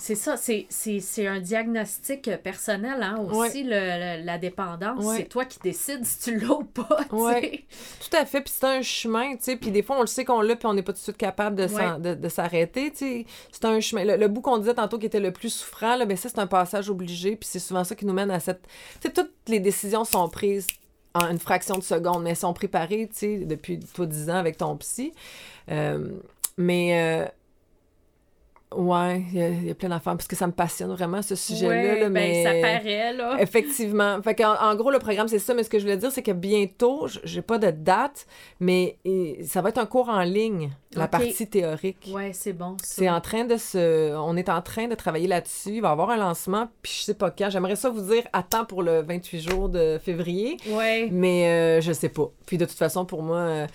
[0.00, 5.04] c'est ça, c'est- c'est c'est un diagnostic personnel, hein, aussi, le- le- la dépendance.
[5.04, 5.16] Ouais.
[5.18, 6.98] C'est toi qui décides si tu l'as ou pas.
[7.12, 7.64] Ouais.
[8.00, 8.40] Tout à fait.
[8.40, 9.56] Puis c'est un chemin, tu sais.
[9.56, 11.16] Puis des fois, on le sait qu'on l'a, puis on n'est pas tout de suite
[11.18, 13.26] capable de, s'arrêter, tu sais.
[13.52, 14.04] C'est un chemin.
[14.04, 16.38] Le, le bout qu'on disait tantôt qui était le plus souffrant, là, ben ça, c'est
[16.38, 17.36] un passage obligé.
[17.36, 18.62] Puis c'est souvent ça qui nous mène à cette...
[19.00, 20.66] Tu sais, toutes les décisions sont prises
[21.14, 24.36] en une fraction de seconde, mais elles sont préparées, tu sais, depuis toi 10 ans
[24.36, 25.12] avec ton psy.
[25.70, 26.08] Euh,
[26.56, 27.24] mais...
[27.26, 27.28] euh,
[28.76, 31.22] Ouais, il y, a- il y a plein d'affaires, parce que ça me passionne vraiment,
[31.22, 31.68] ce sujet-là.
[31.74, 32.44] Ouais, là, ben, mais...
[32.44, 33.36] ça paraît, là.
[33.40, 34.22] Effectivement.
[34.22, 35.54] Fait qu'en en gros, le programme, c'est ça.
[35.54, 38.26] Mais ce que je voulais dire, c'est que bientôt, j'ai pas de date,
[38.60, 38.96] mais
[39.44, 42.10] ça va être un cours en ligne, la partie théorique.
[42.12, 42.76] Ouais, c'est bon.
[42.84, 44.14] C'est en train de se...
[44.16, 45.70] On est en train de travailler là-dessus.
[45.70, 47.50] Il va y avoir un lancement, puis je sais pas quand.
[47.50, 51.08] J'aimerais ça vous dire à temps pour le 28 jours de février, Ouais.
[51.10, 52.30] mais euh, je sais pas.
[52.46, 53.38] Puis de toute façon, pour moi...
[53.38, 53.66] euh,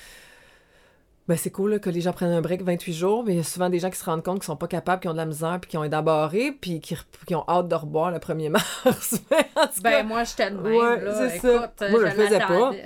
[1.28, 3.40] ben c'est cool là, que les gens prennent un break 28 jours, mais il y
[3.40, 5.18] a souvent des gens qui se rendent compte qu'ils sont pas capables, qui ont de
[5.18, 6.96] la misère, puis qui ont été embarrés, puis qui,
[7.26, 8.50] qui ont hâte de reboire le 1er
[8.86, 9.20] mars.
[9.32, 11.30] Mais en tout cas, Ben, moi, j'étais de même, Ouais, là.
[11.30, 11.56] c'est ça.
[11.56, 12.72] Écoute, Moi, je le faisais pas.
[12.72, 12.78] Ben,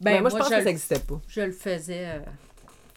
[0.00, 1.20] ben, moi, je pense je, que ça n'existait pas.
[1.28, 2.18] je le faisais euh,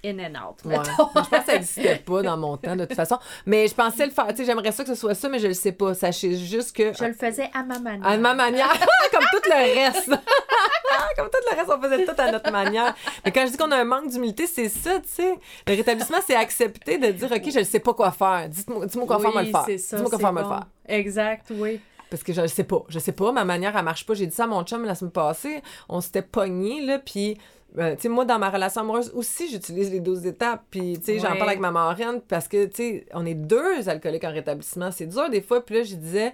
[0.06, 0.76] in and out, Ouais.
[0.84, 3.18] je pense que ça n'existait pas dans mon temps, de toute façon.
[3.46, 4.28] Mais je pensais le faire.
[4.28, 5.94] Tu sais, j'aimerais ça que ce soit ça, mais je le sais pas.
[5.94, 6.94] Sachez juste que.
[6.94, 8.08] Je le faisais à ma manière.
[8.08, 8.70] À ma manière,
[9.12, 10.10] comme tout le reste.
[11.18, 12.94] comme tout le reste, on faisait tout à notre manière.
[13.26, 15.36] Mais quand je dis qu'on a un manque d'humilité, c'est ça, tu sais.
[15.68, 18.48] Le rétablissement, c'est accepter de dire, OK, je ne sais pas quoi faire.
[18.50, 19.64] Dites-moi dis-moi quoi faire, me le faire.
[19.66, 20.50] c'est ça, Dis-moi quoi faire, me le bon.
[20.56, 20.66] faire.
[20.88, 21.80] Exact, oui.
[22.10, 22.84] Parce que je ne sais pas.
[22.90, 23.32] Je sais pas.
[23.32, 24.14] Ma manière, elle marche pas.
[24.14, 25.64] J'ai dit ça à mon chum la semaine passée.
[25.90, 27.00] On s'était pognés, là.
[27.00, 27.38] Puis,
[27.78, 30.64] euh, tu sais, moi, dans ma relation amoureuse aussi, j'utilise les 12 étapes.
[30.70, 33.90] Puis, tu sais, j'en parle avec ma marraine parce que, tu sais, on est deux
[33.90, 34.92] alcooliques en rétablissement.
[34.92, 35.66] C'est dur des fois.
[35.66, 36.34] Puis là, je disais,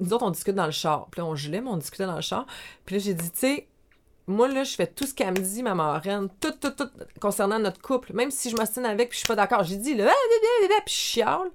[0.00, 1.08] nous autres, on discute dans le char.
[1.10, 2.46] Puis là, on gelait, mais on discutait dans le char.
[2.86, 3.66] Puis là, j'ai dit, tu sais,
[4.26, 6.88] moi, là, je fais tout ce qu'elle me dit, ma marraine, tout, tout, tout
[7.20, 8.12] concernant notre couple.
[8.14, 10.94] Même si je m'ostine avec puis je suis pas d'accord, j'ai dit, là, ah, puis
[10.94, 11.50] je chiale.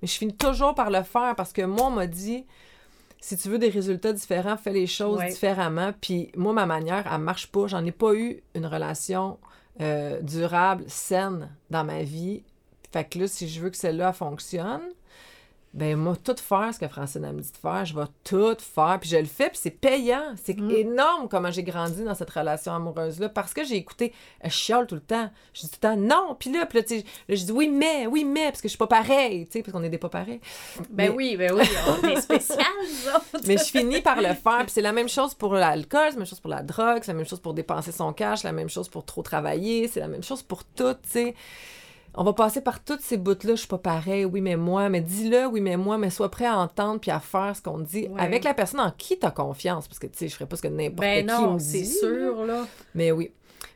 [0.00, 2.46] Mais je finis toujours par le faire parce que moi, on m'a dit,
[3.20, 5.28] si tu veux des résultats différents, fais les choses Ouais.
[5.30, 5.92] différemment.
[6.00, 7.66] Puis moi, ma manière, elle marche pas.
[7.66, 9.38] J'en ai pas eu une relation
[9.80, 12.42] euh, durable, saine dans ma vie.
[12.92, 14.82] Fait que là, si je veux que celle-là elle fonctionne,
[15.72, 18.56] ben moi, tout faire ce que Francine a me dit de faire, je vais tout
[18.58, 18.98] faire.
[19.00, 20.34] Puis je le fais, puis c'est payant.
[20.42, 20.70] C'est Mm.
[20.72, 24.12] énorme comment j'ai grandi dans cette relation amoureuse-là parce que j'ai écouté,
[24.42, 25.30] je chiale tout le temps.
[25.54, 26.84] Je dis tout le temps non, puis là, puis là,
[27.28, 29.72] je dis oui, mais, oui, mais, parce que je suis pas pareil, tu sais, parce
[29.72, 30.40] qu'on est des pas pareils.
[30.90, 32.58] Ben Mais- oui, ben oui, on est spécial.
[33.46, 34.62] Mais je finis par le faire.
[34.62, 37.12] Puis c'est la même chose pour l'alcool, c'est la même chose pour la drogue, c'est
[37.12, 40.08] la même chose pour dépenser son cash, la même chose pour trop travailler, c'est la
[40.08, 41.34] même chose pour tout, tu sais.
[42.14, 45.00] On va passer par toutes ces bouts-là, je suis pas pareil, oui, mais moi, mais
[45.00, 47.88] dis-le, oui, mais moi, mais sois prêt à entendre puis à faire ce qu'on te
[47.88, 48.20] dit Ouais.
[48.20, 49.86] avec la personne en qui tu as confiance.
[49.86, 51.84] Parce que, tu sais, je ferais pas ce que n'importe Ben qui non, me c'est
[51.84, 52.66] sûr, là.
[52.94, 53.30] Mais oui.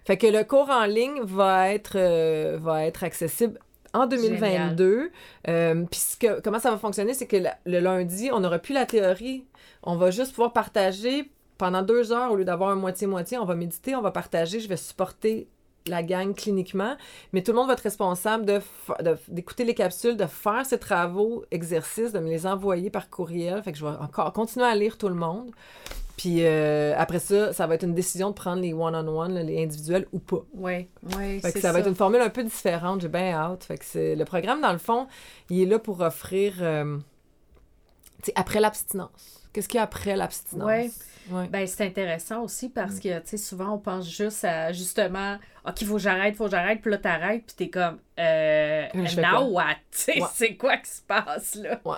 [0.05, 3.59] Fait que le cours en ligne va être, euh, va être accessible
[3.95, 5.11] en 2022.
[5.49, 8.59] Euh, Puis ce que- comment ça va fonctionner, c'est que la- le lundi, on n'aura
[8.59, 9.47] plus la théorie.
[9.85, 13.39] On va juste pouvoir partager pendant deux heures au lieu d'avoir un moitié-moitié.
[13.39, 15.47] On va méditer, on va partager, je vais supporter
[15.87, 16.97] la gang cliniquement,
[17.33, 18.63] mais tout le monde va être responsable
[19.29, 23.63] d'écouter les capsules, de faire ses travaux, exercices, de me les envoyer par courriel.
[23.63, 25.51] Fait que je vais encore continuer à lire tout le monde.
[26.17, 29.63] Puis euh, après ça, ça va être une décision de prendre les one-on-one, là, les
[29.63, 30.45] individuels ou pas.
[30.55, 31.73] Oui, oui, Fait que ça ça.
[31.73, 33.01] va être une formule un peu différente.
[33.01, 33.65] J'ai bien hâte.
[33.65, 35.07] Fait que c'est le programme, dans le fond,
[35.51, 36.97] il est là pour offrir, euh,
[38.37, 39.44] après l'abstinence.
[39.55, 40.67] Qu'est-ce qu'il y a après l'abstinence?
[41.31, 41.49] Ouais.
[41.49, 42.73] Ben, c'est intéressant aussi Mm.
[42.73, 46.45] parce que, tu sais, souvent, on pense juste à, justement, OK, faut que j'arrête, faut
[46.45, 48.87] que j'arrête, puis là, t'arrêtes, puis t'es comme, euh,
[49.17, 49.77] now what?
[49.91, 50.29] Tu sais, Ouais.
[50.35, 51.81] c'est quoi qui se passe, là?
[51.87, 51.97] Ouais.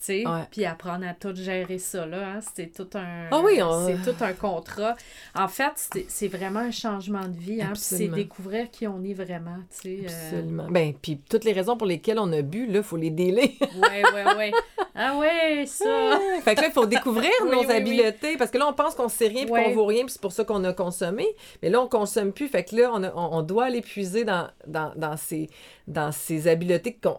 [0.00, 0.22] Sais,
[0.52, 3.26] puis apprendre à tout gérer ça, là, hein, c'est tout un...
[3.32, 4.94] Ah oui, on- C'est tout un contrat.
[5.34, 5.72] En fait,
[6.06, 9.98] c'est vraiment un changement de vie, hein, puis c'est découvrir qui on est vraiment, tu
[9.98, 10.06] sais.
[10.08, 10.68] euh, Absolument.
[10.70, 13.54] Ben, puis toutes les raisons pour lesquelles on a bu, là, il faut les délai.
[13.60, 14.52] Ouais, ouais, ouais.
[14.94, 15.84] Ah ouais, ça!
[16.44, 17.74] fait que là, il faut découvrir Oui, nos oui, oui.
[17.74, 18.36] habiletés.
[18.36, 20.32] Parce que là, on pense qu'on sait rien puis qu'on vaut rien, puis c'est pour
[20.32, 21.26] ça qu'on a consommé.
[21.62, 22.46] Mais là, on consomme plus.
[22.48, 25.50] Fait que là, on, a- on, on doit aller puiser dans, dans, dans, ces,
[25.88, 27.18] dans ces habiletés qu'on-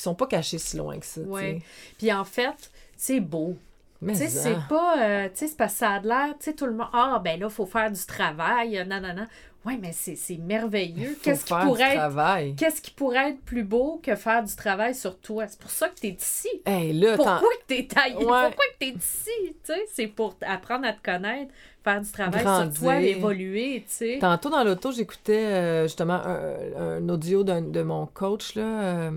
[0.00, 1.20] qui sont pas cachées si loin que ça.
[1.22, 1.58] tu sais.
[1.98, 3.56] Puis en fait, c'est beau.
[4.02, 4.64] Mais Tu sais, c'est hein.
[4.68, 4.94] pas.
[4.98, 6.28] euh, tu sais, c'est parce que ça a de l'air.
[6.38, 6.88] Tu sais, tout le monde.
[6.94, 8.78] Ah, ben là, il faut faire du travail.
[8.78, 9.26] euh, Non, non, non.
[9.66, 11.18] Ouais, mais c'est merveilleux.
[11.22, 12.54] Qu'est-ce qui, pourrait être, travail.
[12.56, 15.46] qu'est-ce qui pourrait être plus beau que faire du travail sur toi?
[15.48, 16.48] C'est pour ça que t'es ici.
[16.64, 18.14] Hey, là, Pourquoi que t'es taillé?
[18.16, 18.22] Ouais.
[18.24, 19.30] Pourquoi que t'es ici?
[19.42, 21.52] Tu sais, c'est pour apprendre à te connaître,
[21.84, 22.72] faire du travail Grandir.
[22.72, 24.18] sur toi, évoluer, tu sais.
[24.18, 28.54] Tantôt dans l'auto, j'écoutais euh, justement un, un audio de mon coach.
[28.54, 29.10] Là, euh,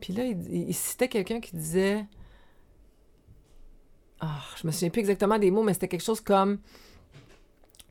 [0.00, 2.04] puis là, il, il citait quelqu'un qui disait.
[4.20, 6.58] Ah, je me souviens plus exactement des mots, mais c'était quelque chose comme.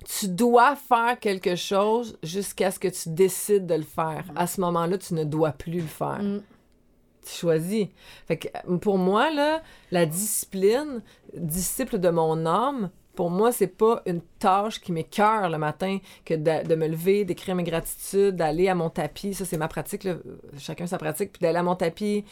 [0.05, 4.25] Tu dois faire quelque chose jusqu'à ce que tu décides de le faire.
[4.35, 6.21] À ce moment-là, tu ne dois plus le faire.
[6.21, 6.41] Mm.
[7.23, 7.87] Tu choisis.
[8.25, 11.01] Fait que pour moi, là, la discipline,
[11.33, 16.35] disciple de mon âme, pour moi, c'est pas une tâche qui m'écœure le matin que
[16.35, 19.33] de, me lever, d'écrire mes gratitudes, d'aller à mon tapis.
[19.33, 20.07] Ça, c'est ma pratique,
[20.59, 21.31] chacun sa pratique.
[21.31, 22.25] Puis d'aller à mon tapis,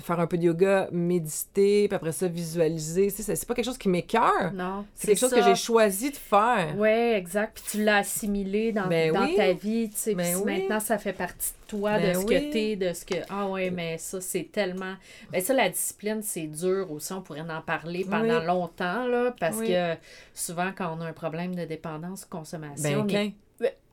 [0.00, 3.10] faire un peu de yoga, méditer, puis après ça, visualiser.
[3.10, 4.52] C'est c'est pas quelque chose qui m'écœure.
[4.52, 4.84] Non.
[4.94, 6.74] C'est quelque chose que j'ai choisi de faire.
[6.76, 7.60] Oui, exact.
[7.60, 9.36] Puis tu l'as assimilé dans, Ben dans oui.
[9.36, 9.88] ta vie.
[9.90, 10.60] Tu sais, Ben puis oui.
[10.60, 12.34] maintenant, ça fait partie de toi, Ben de ce oui.
[12.48, 13.16] que t'es, de ce que.
[13.28, 14.94] Ah ouais, mais ça, c'est tellement.
[15.32, 17.12] Ben ça, la discipline, c'est dur aussi.
[17.12, 19.94] On pourrait en parler pendant longtemps, là, parce que
[20.34, 23.34] souvent, quand on a un problème de dépendance, consommation, Ben, on est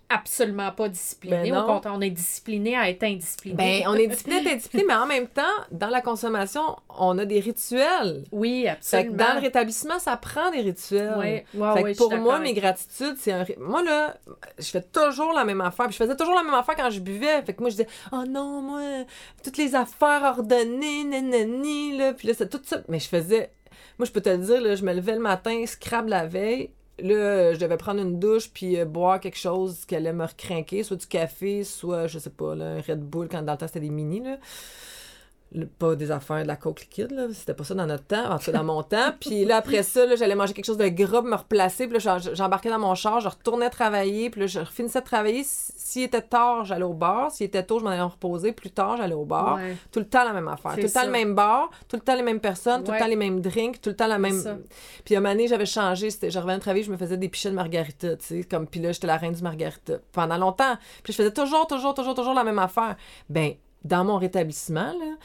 [0.09, 1.51] absolument pas discipliné.
[1.51, 3.55] Ben Au contraire, on est discipliné à être indiscipliné.
[3.55, 5.41] Ben, on est discipliné, t'es discipliné, mais en même temps,
[5.71, 6.61] dans la consommation,
[6.97, 8.23] on a des rituels.
[8.31, 9.11] oui, Fait absolument.
[9.11, 11.15] que dans le rétablissement, ça prend des rituels.
[11.17, 13.43] Ouais, ouais, Fait que ouais, je pour moi, mes gratitudes, c'est un.
[13.43, 14.15] ri- Moi, là,
[14.59, 15.85] je fais toujours la même affaire.
[15.87, 17.41] Puis je faisais toujours la même affaire quand je buvais.
[17.43, 18.81] Fait que moi, je disais, oh non, moi,
[19.43, 22.13] toutes les affaires ordonnées, nanani, là.
[22.13, 22.77] Puis là, c'est tout ça.
[22.87, 23.51] Mais je faisais.
[23.97, 26.69] Moi, je peux te le dire, là, je me levais le matin, scrab la veille.
[26.99, 30.83] Là, je devais prendre une douche puis euh, boire quelque chose qui allait me recrinquer,
[30.83, 33.67] soit du café, soit, je sais pas, là, un Red Bull, quand dans le temps
[33.67, 34.37] c'était des mini, là.
[35.55, 37.27] Le- pas des affaires de la coke liquide, là.
[37.33, 39.11] C'était pas ça dans notre temps, en tout cas dans mon temps.
[39.19, 41.87] Puis là, après ça, là, j'allais manger quelque chose de gras, me replacer.
[41.87, 44.29] Puis là, j'embarquais dans mon char, je retournais travailler.
[44.29, 45.43] Puis là, je finissais de travailler.
[45.45, 47.31] S'il était tard, j'allais au bar.
[47.31, 48.51] S'il était tôt, je m'en allais me reposer.
[48.51, 49.55] Plus tard, j'allais au bar.
[49.55, 49.77] Ouais.
[49.91, 50.75] Tout le temps la même affaire.
[50.75, 53.07] Tout le temps le même bar, tout le temps les mêmes personnes, tout le temps
[53.07, 54.39] les mêmes drinks, tout le temps la même.
[54.39, 54.57] ça.
[55.05, 56.09] Puis à un donné, j'avais changé.
[56.09, 58.43] Je revenais de travailler, je me faisais des pichets de margarita, tu sais.
[58.43, 60.75] Comme, puis là, j'étais la reine du margarita pendant longtemps.
[61.03, 62.95] Puis je faisais toujours, toujours, toujours, toujours la même affaire.
[63.29, 63.53] Ben,
[63.83, 65.15] dans mon rétablissement, là,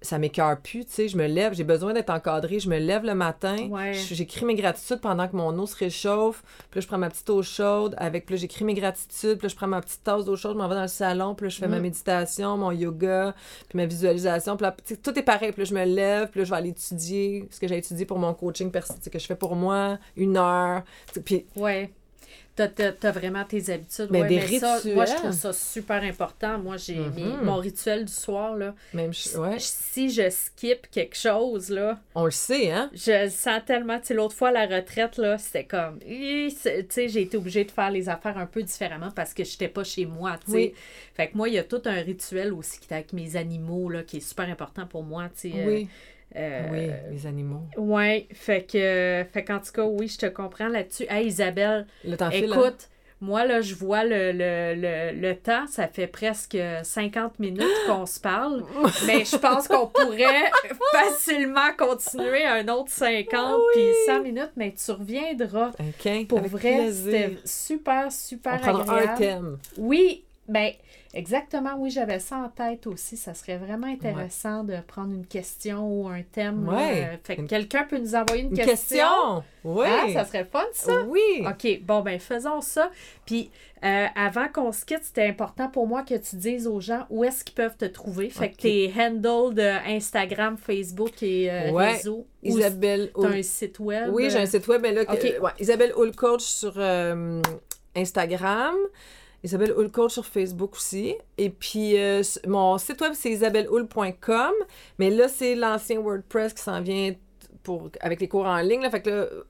[0.00, 3.02] ça m'écœure plus, tu sais, je me lève, j'ai besoin d'être encadrée, je me lève
[3.04, 3.94] le matin, Ouais.
[3.94, 7.28] j'écris mes gratitudes pendant que mon eau se réchauffe, puis là, je prends ma petite
[7.30, 10.36] eau chaude, avec, puis j'écris mes gratitudes, puis là, je prends ma petite tasse d'eau
[10.36, 11.82] chaude, je m'en vais dans le salon, puis là, je fais ma Mm.
[11.82, 13.34] méditation, mon yoga,
[13.68, 16.44] puis ma visualisation, puis là, tout est pareil, puis là, je me lève, puis là,
[16.44, 19.18] je vais aller étudier ce que j'ai étudié pour mon coaching, perso- tu sais, que
[19.18, 20.82] je fais pour moi, une heure,
[21.24, 21.90] puis Ouais.
[22.58, 24.08] T'as, t'as- t'as vraiment tes habitudes.
[24.10, 25.16] Mais ouais, des mais ça, moi, je rituels.
[25.16, 26.58] trouve ça super important.
[26.58, 27.44] Moi, j'ai Mhm.
[27.44, 28.74] mon rituel du soir, là.
[28.92, 32.90] même, ouais, Si je skip quelque chose, là, on le sait, hein?
[32.92, 34.00] je le sens tellement.
[34.00, 36.00] Tu l'autre fois, à la retraite, là, c'était comme.
[36.00, 39.84] Tu j'ai été obligée de faire les affaires un peu différemment parce que j'étais pas
[39.84, 40.50] chez moi, tu.
[40.50, 40.74] Oui.
[41.14, 43.88] Fait que moi, il y a tout un rituel aussi qui est avec mes animaux,
[43.88, 45.88] là, qui est super important pour moi, tu euh, Oui,
[46.36, 47.62] euh, oui, les animaux.
[47.76, 51.06] Ouais, fait que, fait qu'en tout cas, oui, je te comprends là-dessus.
[51.08, 52.60] Hey, Isabelle, Le temps file, hein?
[52.60, 52.88] écoute,
[53.20, 58.06] moi, là, je vois le, le, le, le temps, ça fait presque 50 minutes qu'on
[58.06, 58.62] se parle,
[59.08, 60.50] mais je pense qu'on pourrait
[60.92, 65.72] facilement continuer un autre 50 puis 100 minutes, mais tu reviendras.
[66.28, 69.08] Pour vrai, c'était super, super On agréable.
[69.10, 69.58] un thème.
[69.76, 70.70] Oui, ben
[71.14, 73.16] exactement, oui, j'avais ça en tête aussi.
[73.16, 76.68] Ça serait vraiment intéressant de prendre une question ou un thème.
[76.68, 77.04] Ouais.
[77.12, 78.72] Euh, Fait que Une- quelqu'un peut nous envoyer une, Une question.
[78.98, 79.44] question!
[79.64, 79.86] Oui!
[79.88, 81.02] Ah, ça serait fun, ça.
[81.06, 81.20] Oui!
[81.46, 82.90] OK, bon, ben faisons ça.
[83.26, 83.50] Puis,
[83.84, 87.24] euh, avant qu'on se quitte, c'était important pour moi que tu dises aux gens où
[87.24, 88.30] est-ce qu'ils peuvent te trouver.
[88.30, 91.92] Fait que tes handles de Instagram, Facebook et euh, Ouais.
[91.92, 92.26] réseaux.
[92.42, 94.10] Isabelle t'as un site web?
[94.12, 97.40] Oui, j'ai un site web, mais là, ouais, Isabelle Hull Coach sur euh,
[97.96, 98.74] Instagram.
[99.44, 101.14] Isabelle Hull sur Facebook aussi.
[101.36, 104.52] Et puis, euh, mon site web, c'est isabellehull.com.
[104.98, 107.12] Mais là, c'est l'ancien WordPress qui s'en vient
[108.00, 108.88] avec les cours en ligne.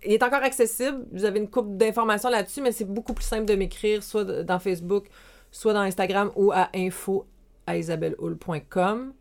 [0.04, 1.06] Il est encore accessible.
[1.12, 4.58] Vous avez une coupe d'informations là-dessus, mais c'est beaucoup plus simple de m'écrire soit dans
[4.58, 5.06] Facebook,
[5.50, 7.26] soit dans Instagram ou à info
[7.66, 9.12] à isabellehull.com.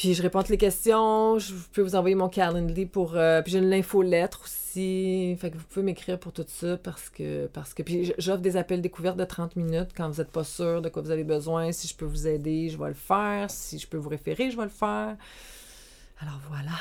[0.00, 1.38] Puis je réponds à toutes les questions.
[1.38, 3.16] Je peux vous envoyer mon Calendly pour.
[3.16, 5.36] euh, puis j'ai une infolettre aussi.
[5.38, 7.48] Fait que vous pouvez m'écrire pour tout ça parce que.
[7.48, 10.80] Parce que puis j'offre des appels découvertes de 30 minutes quand vous n'êtes pas sûr
[10.80, 11.70] de quoi vous avez besoin.
[11.72, 13.50] Si je peux vous aider, je vais le faire.
[13.50, 15.18] Si je peux vous référer, je vais le faire.
[16.22, 16.78] Alors voilà.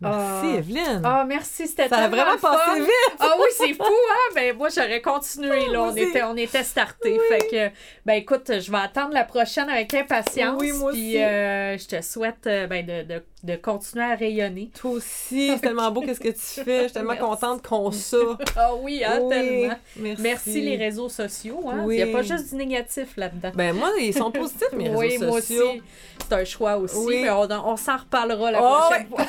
[0.00, 0.56] Merci, Ah.
[0.56, 1.02] Evelyne.
[1.04, 2.56] Ah, merci, c'était Ça a vraiment fun.
[2.56, 3.16] passé vite.
[3.18, 4.32] Ah oui, c'est fou, hein?
[4.34, 5.78] Ben, moi, j'aurais continué, là.
[5.78, 7.18] Moi On était, on était startés.
[7.28, 7.76] Fait que,
[8.06, 10.56] ben, écoute, je vais attendre la prochaine avec impatience.
[10.58, 11.22] Oui, moi Puis, aussi.
[11.22, 14.70] euh, je te souhaite, euh, ben, de, de, de continuer à rayonner.
[14.78, 16.76] Toi aussi, c'est tellement beau qu'est-ce que tu fais?
[16.78, 17.24] Je suis tellement Merci.
[17.24, 18.16] contente qu'on ça.
[18.56, 19.74] Ah oui, hein, Oui, tellement.
[19.96, 20.22] Merci.
[20.22, 21.82] Merci les réseaux sociaux, hein?
[21.86, 21.96] Oui.
[21.98, 23.50] Il n'y a pas juste du négatif là-dedans.
[23.54, 25.70] Ben moi, ils sont positifs, mes oui, réseaux moi sociaux.
[25.70, 25.82] aussi.
[26.28, 27.20] C'est un choix aussi, Oui.
[27.22, 29.24] mais on, on s'en reparlera la Oh, prochaine fois.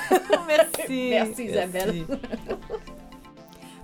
[0.47, 1.07] Merci.
[1.09, 2.03] Merci, Isabelle.
[2.07, 2.21] Merci.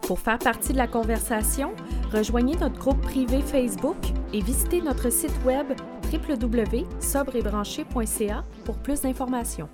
[0.01, 1.71] Pour faire partie de la conversation,
[2.13, 3.97] rejoignez notre groupe privé Facebook
[4.33, 5.67] et visitez notre site web
[6.13, 9.67] www.sobreetbranché.ca pour plus d'informations.